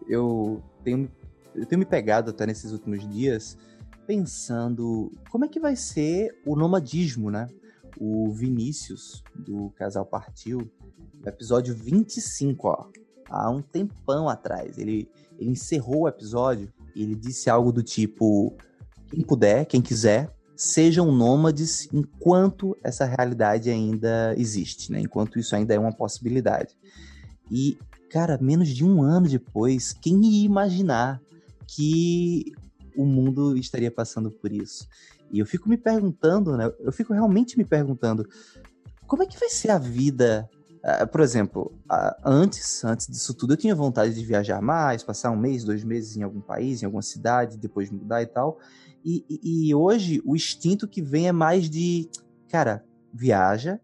[0.08, 1.10] eu tenho,
[1.54, 3.56] eu tenho me pegado até nesses últimos dias
[4.06, 7.48] pensando como é que vai ser o nomadismo, né?
[7.98, 10.70] O Vinícius, do Casal Partiu,
[11.24, 12.88] episódio 25, ó,
[13.28, 14.76] há um tempão atrás.
[14.78, 18.56] Ele, ele encerrou o episódio e ele disse algo do tipo:
[19.08, 25.00] quem puder, quem quiser, sejam nômades enquanto essa realidade ainda existe, né?
[25.00, 26.76] Enquanto isso ainda é uma possibilidade.
[27.52, 27.78] E,
[28.10, 31.20] cara, menos de um ano depois, quem ia imaginar
[31.66, 32.52] que
[32.96, 34.88] o mundo estaria passando por isso?
[35.30, 36.72] E eu fico me perguntando, né?
[36.80, 38.26] Eu fico realmente me perguntando
[39.06, 40.48] como é que vai ser a vida
[40.82, 41.72] Uh, por exemplo,
[42.24, 46.16] antes, antes disso tudo, eu tinha vontade de viajar mais, passar um mês, dois meses
[46.16, 48.58] em algum país, em alguma cidade, depois mudar e tal.
[49.04, 52.10] E, e, e hoje o instinto que vem é mais de,
[52.48, 52.84] cara,
[53.14, 53.80] viaja,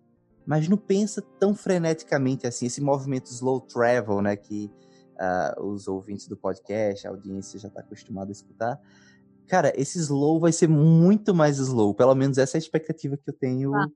[0.49, 4.72] mas não pensa tão freneticamente assim, esse movimento slow travel, né, que
[5.20, 8.80] uh, os ouvintes do podcast, a audiência já está acostumada a escutar.
[9.46, 13.28] Cara, esse slow vai ser muito mais slow, pelo menos essa é a expectativa que
[13.28, 13.88] eu tenho ah.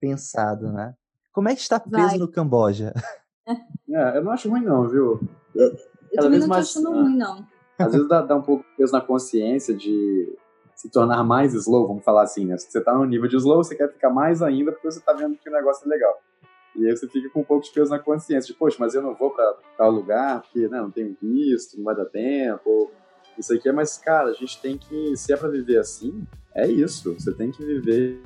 [0.00, 0.94] pensado, né?
[1.32, 2.18] Como é que está preso vai.
[2.18, 2.94] no Camboja?
[3.92, 5.20] É, eu não acho ruim não, viu?
[5.52, 5.76] Eu,
[6.12, 7.02] Eu também não tô mais- achando ah.
[7.02, 7.44] ruim, não.
[7.76, 10.38] Às vezes dá, dá um pouco de peso na consciência de
[10.80, 12.56] se tornar mais slow, vamos falar assim, né?
[12.56, 15.12] Se você tá no nível de slow, você quer ficar mais ainda porque você tá
[15.12, 16.18] vendo que o negócio é legal.
[16.74, 19.02] E aí você fica com um pouco de peso na consciência, de, poxa, mas eu
[19.02, 22.90] não vou pra tal lugar porque né, não tenho visto, não vai dar tempo,
[23.38, 26.66] isso aqui é, mas, cara, a gente tem que, se é pra viver assim, é
[26.66, 27.12] isso.
[27.12, 28.22] Você tem que viver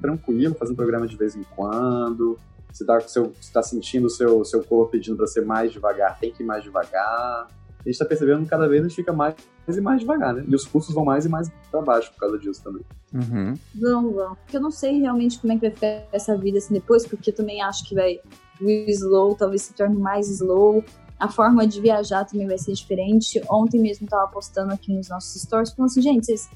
[0.00, 2.38] tranquilo, fazendo programa de vez em quando.
[2.72, 6.18] Se tá, seu, se tá sentindo o seu, seu corpo pedindo pra ser mais devagar,
[6.20, 7.48] tem que ir mais devagar.
[7.86, 9.36] A gente tá percebendo que cada vez a gente fica mais
[9.68, 10.44] e mais devagar, né?
[10.48, 12.82] E os custos vão mais e mais pra baixo por causa disso também.
[13.14, 13.54] Uhum.
[13.76, 14.34] Vão, vão.
[14.34, 17.30] Porque eu não sei realmente como é que vai ficar essa vida assim depois, porque
[17.30, 18.18] eu também acho que vai.
[18.60, 20.84] O slow talvez se torne mais slow.
[21.16, 23.40] A forma de viajar também vai ser diferente.
[23.48, 26.50] Ontem mesmo eu tava postando aqui nos nossos stories, falando assim, gente, vocês.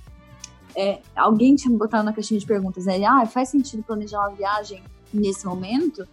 [0.76, 3.02] é, alguém tinha botado na caixinha de perguntas, né?
[3.04, 4.82] Ah, faz sentido planejar uma viagem
[5.14, 6.06] nesse momento?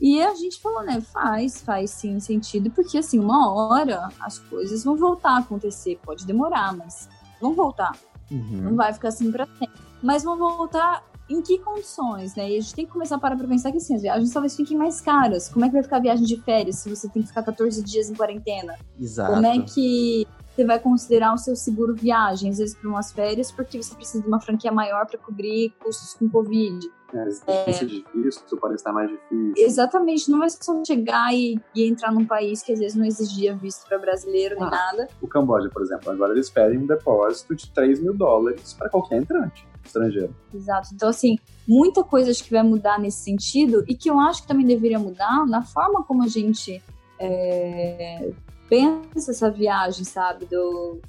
[0.00, 1.00] E a gente falou, né?
[1.00, 5.98] Faz, faz sim sentido, porque assim, uma hora as coisas vão voltar a acontecer.
[6.04, 7.08] Pode demorar, mas
[7.40, 7.92] vão voltar.
[8.30, 8.76] Não Uhum.
[8.76, 9.80] vai ficar assim pra sempre.
[10.02, 12.50] Mas vão voltar em que condições, né?
[12.50, 14.54] E a gente tem que começar a parar pra pensar que assim, as viagens talvez
[14.56, 15.48] fiquem mais caras.
[15.48, 17.82] Como é que vai ficar a viagem de férias se você tem que ficar 14
[17.82, 18.76] dias em quarentena?
[18.98, 19.32] Exato.
[19.34, 23.50] Como é que você vai considerar o seu seguro viagem, às vezes para umas férias,
[23.52, 26.78] porque você precisa de uma franquia maior para cobrir custos com Covid?
[27.14, 29.54] É, exigência de visto pode estar mais difícil.
[29.56, 33.54] Exatamente, não é só chegar e, e entrar num país que às vezes não exigia
[33.54, 34.70] visto para brasileiro nem Ah.
[34.70, 35.08] nada.
[35.20, 39.16] O Camboja, por exemplo, agora eles pedem um depósito de 3 mil dólares para qualquer
[39.18, 40.34] entrante estrangeiro.
[40.54, 40.88] Exato.
[40.94, 44.48] Então, assim, muita coisa acho que vai mudar nesse sentido e que eu acho que
[44.48, 46.82] também deveria mudar na forma como a gente
[47.18, 48.30] é,
[48.68, 50.46] pensa essa viagem, sabe?
[50.46, 51.00] Do...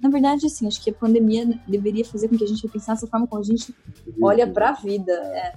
[0.00, 3.08] Na verdade, assim, acho que a pandemia deveria fazer com que a gente pensasse a
[3.08, 3.74] forma como a gente
[4.22, 5.12] olha pra vida.
[5.12, 5.54] É.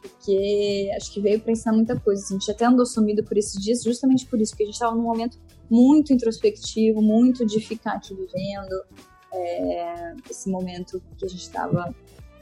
[0.00, 2.22] Porque acho que veio pra ensinar muita coisa.
[2.22, 2.34] assim.
[2.34, 4.96] A gente até andou sumido por esses dias justamente por isso, porque a gente tava
[4.96, 5.38] num momento
[5.70, 8.84] muito introspectivo, muito de ficar aqui vivendo
[9.32, 11.94] é, esse momento que a gente tava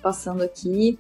[0.03, 0.99] passando aqui.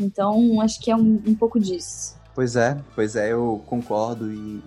[0.00, 2.16] Então, acho que é um, um pouco disso.
[2.34, 4.62] Pois é, pois é, eu concordo e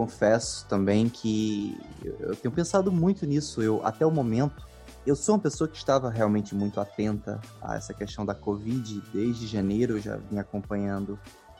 [0.00, 3.60] confesso também que eu, tenho pensado muito nisso.
[3.60, 4.66] Eu até o momento,
[5.06, 9.46] eu sou uma pessoa que estava realmente muito atenta a essa questão da Covid desde
[9.46, 9.98] janeiro.
[9.98, 11.18] Eu já vim acompanhando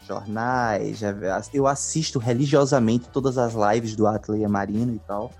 [0.08, 1.14] jornais, já,
[1.52, 5.30] eu assisto religiosamente todas as lives do Atley Marino e tal.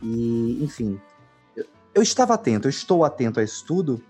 [0.00, 0.98] E, enfim,
[1.54, 4.02] eu, eu estava atento, eu estou atento a isso tudo.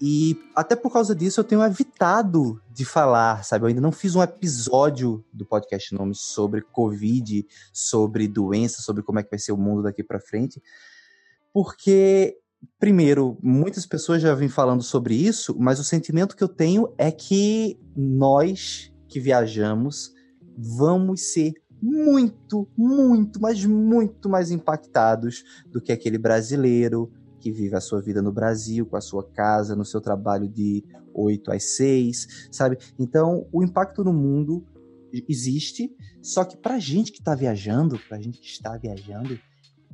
[0.00, 3.64] E até por causa disso eu tenho evitado de falar, sabe?
[3.64, 9.18] Eu ainda não fiz um episódio do podcast Nome sobre Covid, sobre doença, sobre como
[9.18, 10.62] é que vai ser o mundo daqui para frente.
[11.52, 12.36] Porque,
[12.78, 17.10] primeiro, muitas pessoas já vêm falando sobre isso, mas o sentimento que eu tenho é
[17.10, 20.12] que nós que viajamos
[20.58, 27.10] vamos ser muito, muito, mas muito mais impactados do que aquele brasileiro
[27.46, 30.84] que vive a sua vida no Brasil, com a sua casa, no seu trabalho de
[31.14, 32.76] 8 às 6, sabe?
[32.98, 34.66] Então, o impacto no mundo
[35.12, 39.38] existe, só que pra gente que tá viajando, pra gente que está viajando,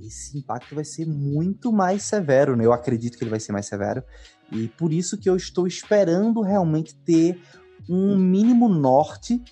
[0.00, 2.64] esse impacto vai ser muito mais severo, né?
[2.64, 4.03] Eu acredito que ele vai ser mais severo,
[4.50, 7.38] e por isso que eu estou esperando realmente ter
[7.86, 9.42] um mínimo norte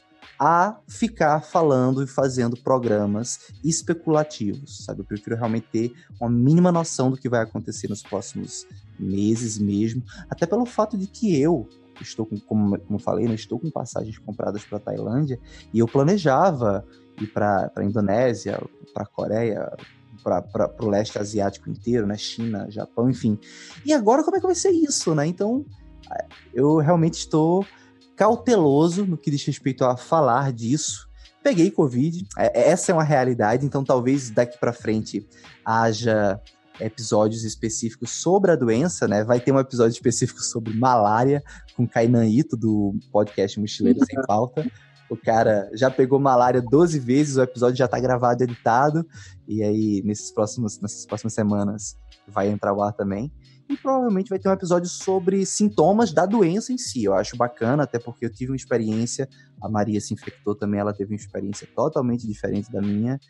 [0.43, 5.01] a ficar falando e fazendo programas especulativos, sabe?
[5.01, 8.67] Eu prefiro realmente ter uma mínima noção do que vai acontecer nos próximos
[8.99, 11.69] meses mesmo, até pelo fato de que eu
[12.01, 15.39] estou com, como, como falei, não estou com passagens compradas para Tailândia
[15.75, 16.87] e eu planejava
[17.21, 18.59] ir para a Indonésia,
[18.95, 19.71] para a Coreia,
[20.25, 22.17] para o leste asiático inteiro, né?
[22.17, 23.39] China, Japão, enfim.
[23.85, 25.27] E agora como é que vai ser isso, né?
[25.27, 25.67] Então,
[26.55, 27.67] eu realmente estou
[28.21, 31.09] cauteloso no que diz respeito a falar disso.
[31.43, 35.27] Peguei Covid, essa é uma realidade, então talvez daqui para frente
[35.65, 36.39] haja
[36.79, 39.25] episódios específicos sobre a doença, né?
[39.25, 41.43] Vai ter um episódio específico sobre malária
[41.75, 44.71] com Kainan Ito, do podcast Mochileiro Sem Pauta.
[45.09, 49.03] O cara já pegou malária 12 vezes, o episódio já tá gravado, editado,
[49.49, 51.97] e aí nesses próximos, nessas próximas semanas
[52.29, 53.33] vai entrar o ar também
[53.71, 57.05] e provavelmente vai ter um episódio sobre sintomas da doença em si.
[57.05, 59.29] Eu acho bacana, até porque eu tive uma experiência,
[59.63, 63.21] a Maria se infectou também, ela teve uma experiência totalmente diferente da minha,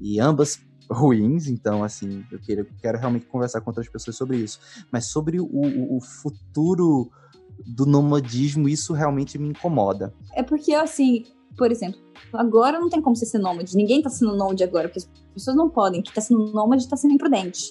[0.00, 4.60] e ambas ruins, então, assim, eu quero, quero realmente conversar com outras pessoas sobre isso.
[4.90, 7.10] Mas sobre o, o, o futuro
[7.66, 10.14] do nomadismo, isso realmente me incomoda.
[10.32, 11.24] É porque, assim,
[11.56, 12.00] por exemplo,
[12.32, 15.56] agora não tem como você ser nômade, ninguém tá sendo nômade agora, porque as pessoas
[15.56, 17.64] não podem, que tá sendo nômade tá sendo imprudente,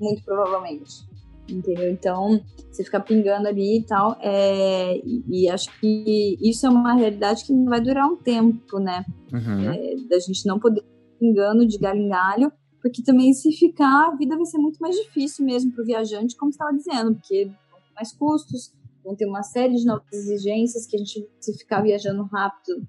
[0.00, 1.05] muito provavelmente
[1.48, 1.90] entendeu?
[1.90, 2.40] Então,
[2.70, 7.44] você fica pingando ali e tal, é, e, e, acho que isso é uma realidade
[7.44, 9.04] que vai durar um tempo, né?
[9.32, 9.70] Uhum.
[9.70, 10.84] É, da gente não poder
[11.18, 14.94] pingando de galho em galho, Porque também, se ficar, a vida vai ser muito mais
[14.94, 18.72] difícil mesmo para o viajante, como você estava dizendo, porque vão ter mais custos,
[19.04, 22.86] vão ter uma série de novas exigências que a gente, se ficar viajando rápido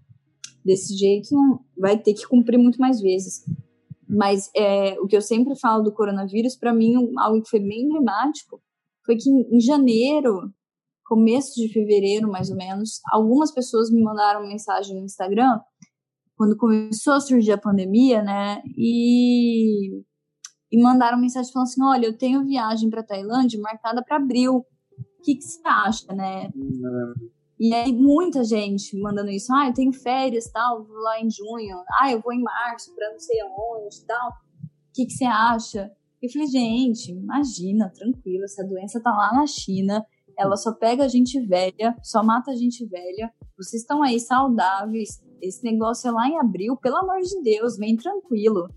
[0.64, 1.36] desse jeito,
[1.78, 3.46] vai ter que cumprir muito mais vezes.
[4.08, 7.84] Mas é, o que eu sempre falo do coronavírus, para mim, algo que foi bem
[7.84, 8.62] emblemático,
[9.06, 10.52] foi que em janeiro,
[11.06, 15.60] começo de fevereiro, mais ou menos, algumas pessoas me mandaram mensagem no Instagram
[16.38, 18.62] quando começou a surgir a pandemia, né?
[18.78, 20.04] E,
[20.72, 24.58] e mandaram mensagem falando assim: olha, eu tenho viagem para Tailândia marcada para abril.
[24.58, 26.50] O que, que você acha, né?
[27.60, 29.54] E aí, muita gente mandando isso.
[29.54, 31.78] Ah, eu tenho férias, tal, vou lá em junho.
[32.00, 34.30] Ah, eu vou em março para não sei aonde, tal.
[34.30, 35.92] O que, que você acha?
[36.22, 40.06] Eu falei, gente, imagina, tranquilo, essa doença tá lá na China,
[40.38, 43.32] ela só pega a gente velha, só mata a gente velha.
[43.58, 47.96] Vocês estão aí saudáveis, esse negócio é lá em abril, pelo amor de Deus, vem
[47.96, 48.68] tranquilo.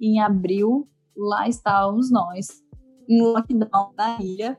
[0.00, 2.46] Em abril, lá estávamos nós,
[3.08, 4.58] em lockdown na ilha,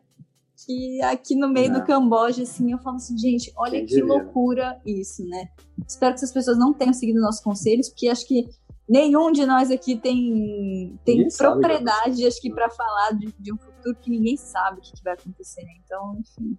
[0.66, 1.80] que aqui no meio é.
[1.80, 4.06] do Camboja, assim, eu falo assim, gente, olha que diria.
[4.06, 5.50] loucura isso, né?
[5.88, 8.50] Espero que essas pessoas não tenham seguido nossos conselhos, porque acho que
[8.88, 13.58] nenhum de nós aqui tem, tem propriedade, sabe, acho que, para falar de, de, um
[13.58, 15.74] futuro que ninguém sabe o que, que vai acontecer, né?
[15.84, 16.58] Então, enfim.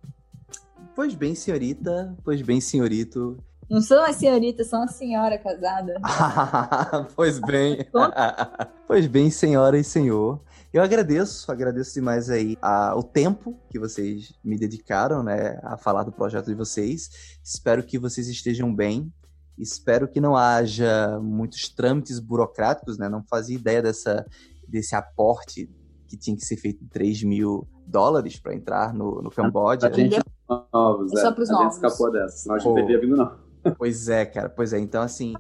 [0.95, 3.37] Pois bem, senhorita, pois bem, senhorito,
[3.69, 6.01] não sou uma senhorita, sou uma senhora casada.
[7.17, 7.85] pois bem.
[8.87, 10.41] pois bem, senhora e senhor.
[10.77, 16.03] Eu agradeço, agradeço demais aí a, o tempo que vocês me dedicaram, né, a falar
[16.03, 17.39] do projeto de vocês.
[17.43, 19.11] Espero que vocês estejam bem.
[19.57, 23.09] Espero que não haja muitos trâmites burocráticos, né?
[23.09, 24.27] Não fazia ideia dessa,
[24.69, 25.67] desse aporte
[26.07, 29.89] que tinha que ser feito de 3 mil dólares para entrar no, no Camboja.
[29.89, 31.21] A gente novos, é.
[31.23, 31.75] Só pros a novos.
[31.75, 33.46] gente escapou dessa, senão a gente teria vindo não.
[33.77, 34.79] Pois é, cara, pois é.
[34.79, 35.35] Então, assim.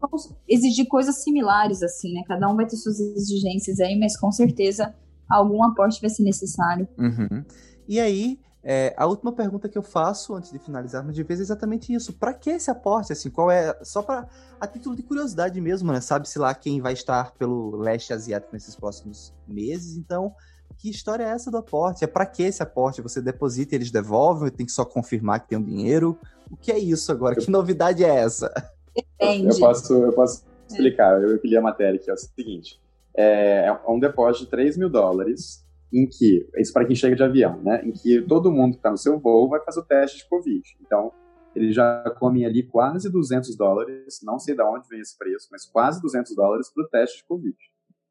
[0.00, 2.22] Vamos exigir coisas similares, assim, né?
[2.26, 4.94] Cada um vai ter suas exigências aí, mas com certeza
[5.28, 6.88] algum aporte vai ser necessário.
[6.98, 7.44] Uhum.
[7.88, 11.42] E aí, é, a última pergunta que eu faço antes de finalizarmos de vez é
[11.42, 12.12] exatamente isso.
[12.12, 13.12] Para que esse aporte?
[13.12, 13.76] Assim, qual é?
[13.82, 14.28] Só para
[14.60, 16.00] a título de curiosidade mesmo, né?
[16.00, 19.96] Sabe-se lá quem vai estar pelo leste asiático nesses próximos meses.
[19.96, 20.32] Então,
[20.72, 22.04] que história é essa do aporte?
[22.04, 23.02] É para que esse aporte?
[23.02, 24.50] Você deposita e eles devolvem?
[24.50, 26.18] Tem que só confirmar que tem um dinheiro?
[26.50, 27.36] O que é isso agora?
[27.36, 28.52] Que novidade é essa?
[28.94, 29.48] Depende.
[29.48, 31.20] Eu posso, eu posso explicar.
[31.22, 32.10] Eu li a matéria aqui.
[32.10, 32.80] É o seguinte:
[33.16, 37.22] é, é um depósito de 3 mil dólares, em que, isso para quem chega de
[37.22, 37.82] avião, né?
[37.84, 40.62] Em que todo mundo que está no seu voo vai fazer o teste de Covid.
[40.80, 41.12] Então,
[41.54, 45.66] eles já comem ali quase 200 dólares, não sei de onde vem esse preço, mas
[45.66, 47.56] quase 200 dólares para o teste de Covid.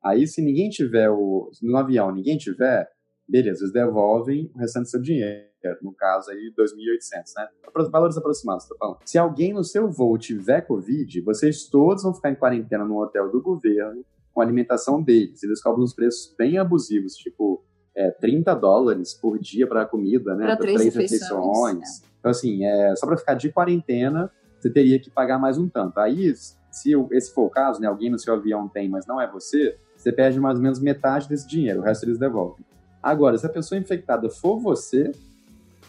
[0.03, 1.49] Aí, se ninguém tiver o.
[1.61, 2.89] No avião, ninguém tiver,
[3.27, 5.51] beleza, eles devolvem o restante do seu dinheiro.
[5.83, 7.47] No caso aí, 2.800, né?
[7.91, 8.97] Valores aproximados, tá falando.
[9.05, 13.29] Se alguém no seu voo tiver Covid, vocês todos vão ficar em quarentena no hotel
[13.29, 15.43] do governo, com a alimentação deles.
[15.43, 17.63] Eles cobram uns preços bem abusivos, tipo
[17.95, 20.45] é, 30 dólares por dia para comida, né?
[20.45, 21.77] Para três, três refeições.
[21.77, 22.07] Né?
[22.19, 25.99] Então, assim, é, só para ficar de quarentena, você teria que pagar mais um tanto.
[25.99, 27.87] Aí, se esse for o caso, né?
[27.87, 31.29] Alguém no seu avião tem, mas não é você, você perde mais ou menos metade
[31.29, 32.65] desse dinheiro, o resto eles devolvem.
[33.01, 35.11] Agora, se a pessoa infectada for você,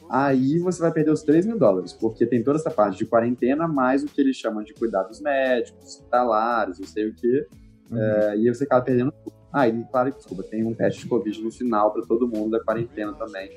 [0.09, 3.67] aí você vai perder os 3 mil dólares, porque tem toda essa parte de quarentena,
[3.67, 7.47] mais o que eles chamam de cuidados médicos, hospitalares, não sei o quê,
[7.91, 7.99] uhum.
[7.99, 9.35] é, e você acaba perdendo tudo.
[9.53, 12.61] Ah, e claro, desculpa, tem um teste de Covid no final para todo mundo da
[12.65, 13.51] quarentena também,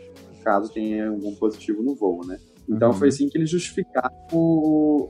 [0.44, 2.38] caso tenha algum positivo no voo, né?
[2.68, 2.96] Então uhum.
[2.96, 4.12] foi assim que eles justificaram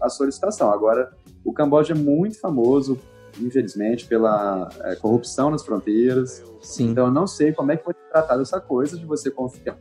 [0.02, 0.72] a solicitação.
[0.72, 1.12] Agora,
[1.44, 3.00] o Camboja é muito famoso
[3.40, 6.44] infelizmente, pela é, corrupção nas fronteiras.
[6.62, 6.92] Sim.
[6.92, 9.78] Então eu não sei como é que foi tratado essa coisa de você confiar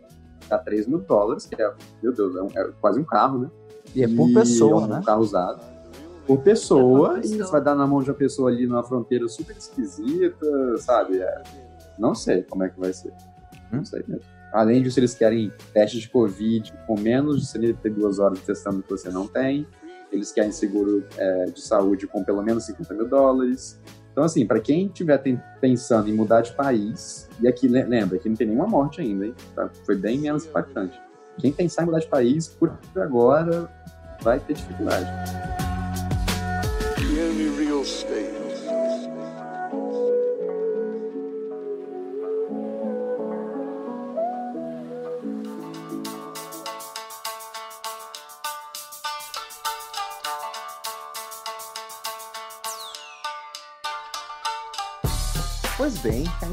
[0.65, 3.51] 3 mil dólares, que é, meu Deus, é, um, é quase um carro, né?
[3.95, 5.03] E é por pessoa, é um né?
[5.05, 5.61] carro usado.
[6.27, 9.29] Por pessoa, é e você vai dar na mão de uma pessoa ali numa fronteira
[9.29, 10.47] super esquisita,
[10.79, 11.19] sabe?
[11.19, 11.43] É,
[11.99, 13.13] não sei como é que vai ser.
[13.71, 13.85] Não hum?
[13.85, 14.25] sei mesmo.
[14.53, 19.11] Além disso, eles querem testes de Covid com menos de 72 horas testando que você
[19.11, 19.67] não tem
[20.15, 23.81] eles querem seguro é, de saúde com pelo menos 50 mil dólares.
[24.13, 25.21] Então, assim, para quem estiver
[25.61, 29.35] pensando em mudar de país, e aqui, lembra, que não tem nenhuma morte ainda, hein?
[29.57, 29.69] Tá?
[29.85, 31.01] Foi bem menos impactante.
[31.39, 33.69] Quem pensar em mudar de país, por agora,
[34.23, 35.11] vai ter dificuldade.
[36.97, 38.44] The only real state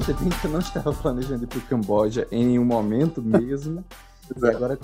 [0.02, 3.84] ainda bem que eu não estava planejando ir para o Camboja em nenhum momento mesmo.
[4.34, 4.80] E agora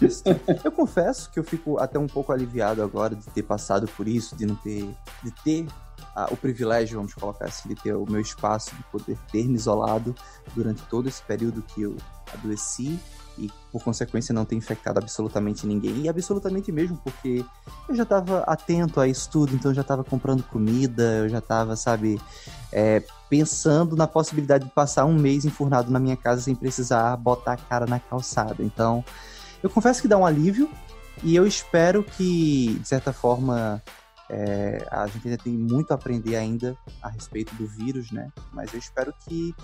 [0.66, 4.36] eu confesso que eu fico até um pouco aliviado agora de ter passado por isso,
[4.36, 5.66] de não ter, de ter
[6.14, 9.56] ah, o privilégio, vamos colocar assim, de ter o meu espaço, de poder ter me
[9.56, 10.14] isolado
[10.54, 11.96] durante todo esse período que eu
[12.34, 13.00] adoeci
[13.38, 17.44] e por consequência não ter infectado absolutamente ninguém e absolutamente mesmo porque
[17.88, 21.40] eu já estava atento a isso tudo, então eu já estava comprando comida, eu já
[21.40, 22.20] estava, sabe,
[22.72, 27.54] é, pensando na possibilidade de passar um mês enfurnado na minha casa sem precisar botar
[27.54, 28.64] a cara na calçada.
[28.64, 29.04] Então,
[29.62, 30.70] eu confesso que dá um alívio
[31.24, 33.82] e eu espero que, de certa forma,
[34.30, 38.30] é, a gente ainda tem muito a aprender ainda a respeito do vírus, né?
[38.52, 39.56] Mas eu espero que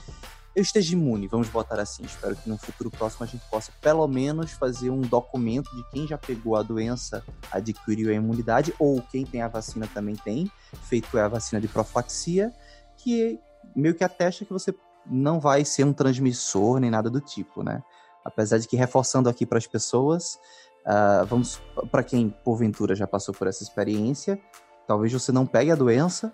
[0.55, 2.03] eu esteja imune, vamos botar assim.
[2.03, 6.07] Espero que no futuro próximo a gente possa, pelo menos, fazer um documento de quem
[6.07, 10.49] já pegou a doença, adquiriu a imunidade, ou quem tem a vacina também tem,
[10.84, 12.53] feito a vacina de profilaxia,
[12.97, 13.39] que
[13.75, 14.73] meio que atesta que você
[15.05, 17.81] não vai ser um transmissor nem nada do tipo, né?
[18.23, 20.39] Apesar de que, reforçando aqui para as pessoas,
[20.85, 21.61] ah, vamos
[21.91, 24.39] para quem porventura já passou por essa experiência,
[24.88, 26.31] talvez você não pegue a doença,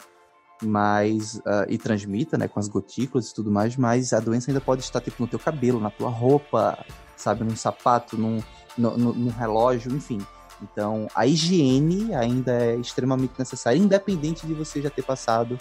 [0.62, 4.62] mas ah, e transmita, né, com as gotículas e tudo mais, mas a doença ainda
[4.62, 6.78] pode estar tipo no teu cabelo, na tua roupa,
[7.16, 8.42] sabe, num sapato, num,
[8.78, 10.20] no- no- num relógio, enfim.
[10.62, 15.58] Então, a higiene ainda é extremamente necessária, independente de você já ter passado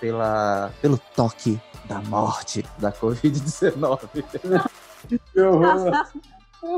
[0.00, 4.00] pela, pelo toque da morte da Covid-19.
[5.32, 6.06] Que horror.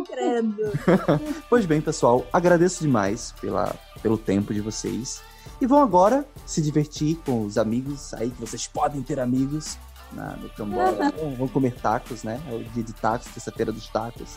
[0.07, 0.57] Credo.
[1.49, 5.23] Pois bem, pessoal, agradeço demais pela, pelo tempo de vocês.
[5.61, 9.79] E vão agora se divertir com os amigos aí, que vocês podem ter amigos
[10.13, 11.11] na, no Camboja.
[11.13, 12.41] Vão- vão comer tacos, né?
[12.49, 14.37] É o dia de tacos, terça-feira dos tacos.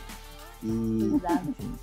[0.63, 0.67] E
[1.49, 1.73] enfim,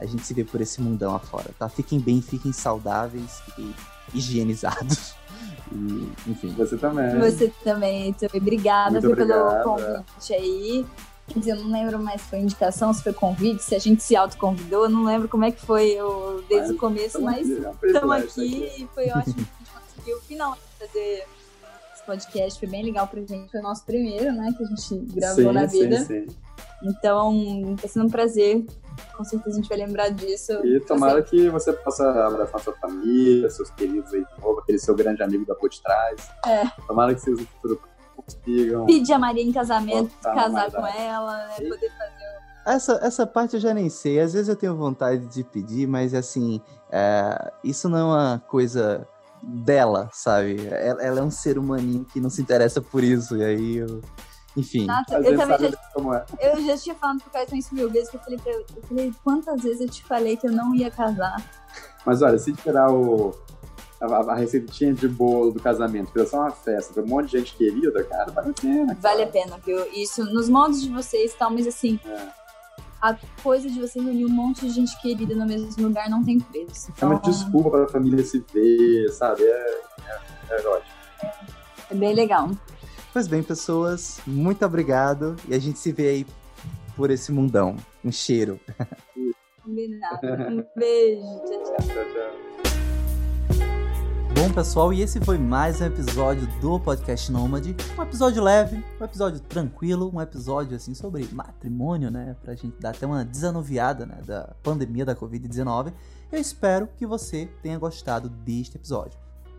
[0.00, 1.68] a gente se vê por esse mundão afora, tá?
[1.68, 3.74] Fiquem bem, fiquem saudáveis, fiquem
[4.14, 5.14] higienizados.
[5.70, 6.54] E, enfim.
[6.56, 7.18] Você também.
[7.20, 8.40] Você também, também.
[8.40, 10.86] Obrigada pelo convite aí.
[11.28, 14.02] Quer dizer, eu não lembro mais se foi indicação, se foi convite, se a gente
[14.02, 17.52] se autoconvidou, eu não lembro como é que foi eu, desde o começo, mas um
[17.52, 21.26] estamos privilégio aqui e foi ótimo que a gente conseguiu finalmente fazer
[21.94, 22.58] esse podcast.
[22.58, 23.50] Foi bem legal pra gente.
[23.50, 25.98] Foi o nosso primeiro, né, que a gente gravou sim, na vida.
[25.98, 26.36] Sim, sim.
[26.82, 28.64] Então, tá sendo um prazer.
[29.16, 30.52] Com certeza a gente vai lembrar disso.
[30.64, 34.94] E tomara que você possa abraçar sua família, seus queridos aí de novo, aquele seu
[34.94, 36.30] grande amigo da por de trás.
[36.46, 36.64] É.
[36.86, 37.80] Tomara que vocês no futuro
[38.22, 38.86] consigam.
[38.86, 41.54] Pedir a Maria em casamento, casar com ela, né?
[41.60, 44.20] E- Poder fazer Essa, essa parte eu já nem sei.
[44.20, 49.06] Às vezes eu tenho vontade de pedir, mas assim, é, isso não é uma coisa
[49.42, 50.56] dela, sabe?
[50.66, 53.36] Ela, ela é um ser humaninho que não se interessa por isso.
[53.36, 54.02] E aí eu.
[54.56, 54.86] Enfim.
[54.86, 55.66] Nossa, eu também já
[56.40, 56.52] é.
[56.52, 58.82] Eu já tinha falado pro Caetano isso mil vezes, que eu falei pra ele, eu
[58.82, 61.36] falei, quantas vezes eu te falei que eu não ia casar?
[62.04, 63.32] Mas olha, se tirar o,
[64.00, 67.38] a, a receitinha de bolo do casamento, fizer só uma festa pra um monte de
[67.38, 68.86] gente querida, cara, vale a pena.
[68.86, 68.98] cara.
[69.00, 69.84] Vale a pena, viu?
[69.92, 72.28] Isso nos moldes de vocês e tal, mas assim, É.
[73.02, 76.38] a coisa de você reunir um monte de gente querida no mesmo lugar não tem
[76.38, 76.90] preço.
[76.90, 79.42] É Então, uma desculpa pra família se ver, sabe?
[79.42, 79.80] É,
[80.50, 80.92] é, é ótimo.
[81.90, 82.50] é bem legal.
[83.12, 85.34] Pois bem, pessoas, muito obrigado.
[85.48, 86.26] E a gente se vê aí
[86.96, 87.76] por esse mundão.
[88.04, 88.60] Um cheiro.
[89.64, 90.18] Combinado.
[90.52, 91.22] Um beijo.
[91.22, 91.86] Tchau, tchau.
[91.86, 92.47] Tchau, tchau.
[94.38, 97.74] Bom, pessoal, e esse foi mais um episódio do Podcast Nômade.
[97.98, 102.36] Um episódio leve, um episódio tranquilo, um episódio assim sobre matrimônio, né?
[102.40, 105.92] Pra gente dar até uma desanuviada né, da pandemia da Covid-19.
[106.30, 109.18] Eu espero que você tenha gostado deste episódio.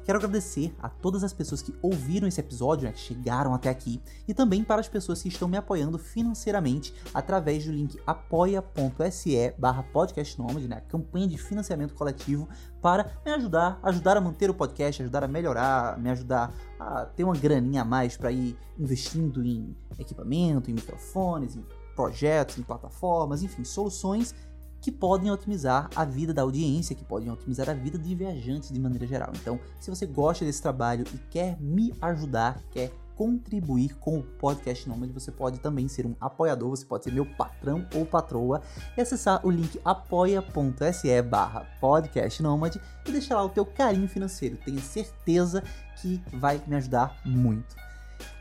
[0.10, 4.02] Quero agradecer a todas as pessoas que ouviram esse episódio, né, que chegaram até aqui,
[4.28, 9.84] e também para as pessoas que estão me apoiando financeiramente através do link apoia.se barra
[9.84, 12.50] podcastnomad, né, a campanha de financiamento coletivo
[12.82, 17.24] para me ajudar, ajudar a manter o podcast, ajudar a melhorar, me ajudar a ter
[17.24, 21.66] uma graninha a mais para ir investindo em equipamento, em microfones, em
[21.96, 24.34] projetos, em plataformas, enfim, soluções
[24.82, 28.80] que podem otimizar a vida da audiência, que podem otimizar a vida de viajantes de
[28.80, 29.32] maneira geral.
[29.36, 34.88] Então, se você gosta desse trabalho e quer me ajudar, quer contribuir com o Podcast
[34.88, 38.62] Nômade, você pode também ser um apoiador, você pode ser meu patrão ou patroa
[38.96, 44.56] e acessar o link apoia.se barra podcastnômade e deixar lá o teu carinho financeiro.
[44.64, 45.62] Tenho certeza
[45.98, 47.76] que vai me ajudar muito.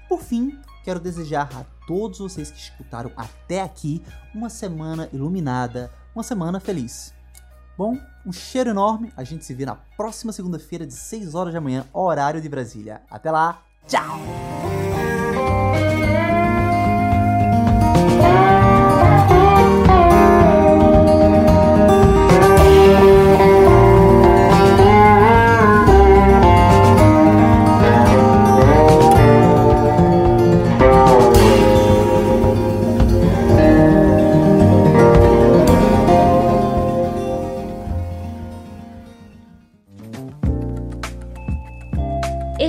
[0.08, 4.00] Por fim, quero desejar a todos vocês que escutaram até aqui
[4.32, 7.12] uma semana iluminada, uma semana feliz.
[7.76, 9.12] Bom, um cheiro enorme.
[9.16, 13.02] A gente se vê na próxima segunda-feira de 6 horas da manhã, horário de Brasília.
[13.10, 13.67] Até lá.
[13.88, 14.87] Tchau.